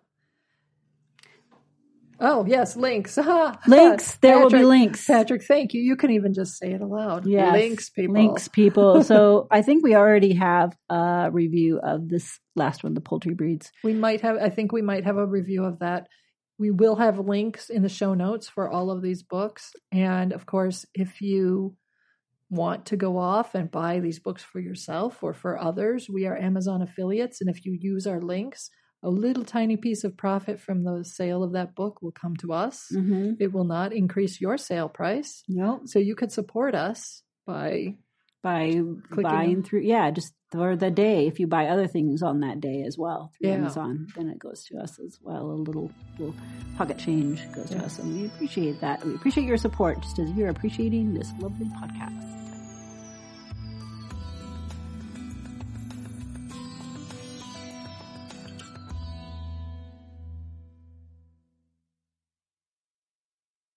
Oh, 2.19 2.45
yes, 2.45 2.75
links. 2.75 3.17
links. 3.67 4.15
There 4.17 4.39
will 4.39 4.49
be 4.49 4.63
links. 4.63 5.05
Patrick, 5.05 5.43
thank 5.43 5.73
you. 5.73 5.81
You 5.81 5.95
can 5.95 6.11
even 6.11 6.33
just 6.33 6.57
say 6.57 6.71
it 6.71 6.81
aloud. 6.81 7.25
Yes, 7.25 7.53
Links, 7.53 7.89
people. 7.89 8.13
Links, 8.13 8.47
people. 8.47 9.03
so 9.13 9.47
I 9.51 9.61
think 9.61 9.83
we 9.83 9.95
already 9.95 10.33
have 10.35 10.77
a 10.89 11.29
review 11.31 11.79
of 11.83 12.07
this 12.07 12.39
last 12.55 12.83
one, 12.83 12.93
the 12.93 13.01
poultry 13.01 13.33
breeds. 13.33 13.71
We 13.83 13.93
might 13.93 14.21
have, 14.21 14.37
I 14.37 14.49
think 14.49 14.71
we 14.71 14.81
might 14.81 15.03
have 15.05 15.17
a 15.17 15.25
review 15.25 15.65
of 15.65 15.79
that. 15.79 16.07
We 16.57 16.71
will 16.71 16.95
have 16.95 17.19
links 17.19 17.69
in 17.69 17.81
the 17.81 17.89
show 17.89 18.13
notes 18.13 18.47
for 18.47 18.69
all 18.69 18.91
of 18.91 19.01
these 19.01 19.23
books. 19.23 19.73
And 19.91 20.31
of 20.31 20.45
course, 20.45 20.85
if 20.93 21.19
you 21.19 21.75
want 22.49 22.85
to 22.85 22.95
go 22.95 23.17
off 23.17 23.55
and 23.55 23.71
buy 23.71 23.99
these 23.99 24.19
books 24.19 24.43
for 24.43 24.59
yourself 24.59 25.23
or 25.23 25.33
for 25.33 25.59
others, 25.59 26.07
we 26.09 26.25
are 26.27 26.37
Amazon 26.37 26.81
affiliates. 26.81 27.41
And 27.41 27.49
if 27.49 27.65
you 27.65 27.75
use 27.77 28.05
our 28.05 28.21
links, 28.21 28.69
a 29.03 29.09
little 29.09 29.43
tiny 29.43 29.75
piece 29.77 30.03
of 30.03 30.15
profit 30.17 30.59
from 30.59 30.83
the 30.83 31.03
sale 31.03 31.43
of 31.43 31.51
that 31.53 31.75
book 31.75 32.01
will 32.01 32.11
come 32.13 32.35
to 32.37 32.53
us. 32.53 32.87
Mm-hmm. 32.93 33.33
It 33.39 33.51
will 33.53 33.65
not 33.65 33.91
increase 33.93 34.39
your 34.39 34.57
sale 34.57 34.89
price. 34.89 35.43
Nope. 35.49 35.81
So 35.85 35.99
you 35.99 36.15
could 36.15 36.31
support 36.31 36.73
us 36.73 37.21
by 37.45 37.95
by 38.41 38.71
Clicking 39.09 39.23
buying 39.23 39.63
through 39.63 39.81
yeah 39.81 40.11
just 40.11 40.33
for 40.51 40.75
the 40.75 40.91
day 40.91 41.27
if 41.27 41.39
you 41.39 41.47
buy 41.47 41.67
other 41.67 41.87
things 41.87 42.21
on 42.21 42.41
that 42.41 42.59
day 42.59 42.83
as 42.85 42.97
well 42.97 43.31
through 43.39 43.49
Yeah. 43.49 43.55
amazon 43.55 44.07
then 44.17 44.27
it 44.27 44.37
goes 44.37 44.65
to 44.65 44.77
us 44.79 44.99
as 44.99 45.17
well 45.21 45.49
a 45.49 45.55
little 45.55 45.89
little 46.19 46.35
pocket 46.77 46.97
change 46.97 47.39
goes 47.53 47.69
to 47.69 47.77
us 47.77 47.99
and 47.99 48.13
we 48.13 48.25
appreciate 48.25 48.81
that 48.81 49.03
we 49.05 49.15
appreciate 49.15 49.45
your 49.47 49.55
support 49.57 50.01
just 50.01 50.19
as 50.19 50.29
you're 50.31 50.49
appreciating 50.49 51.13
this 51.13 51.31
lovely 51.39 51.67
podcast 51.67 52.42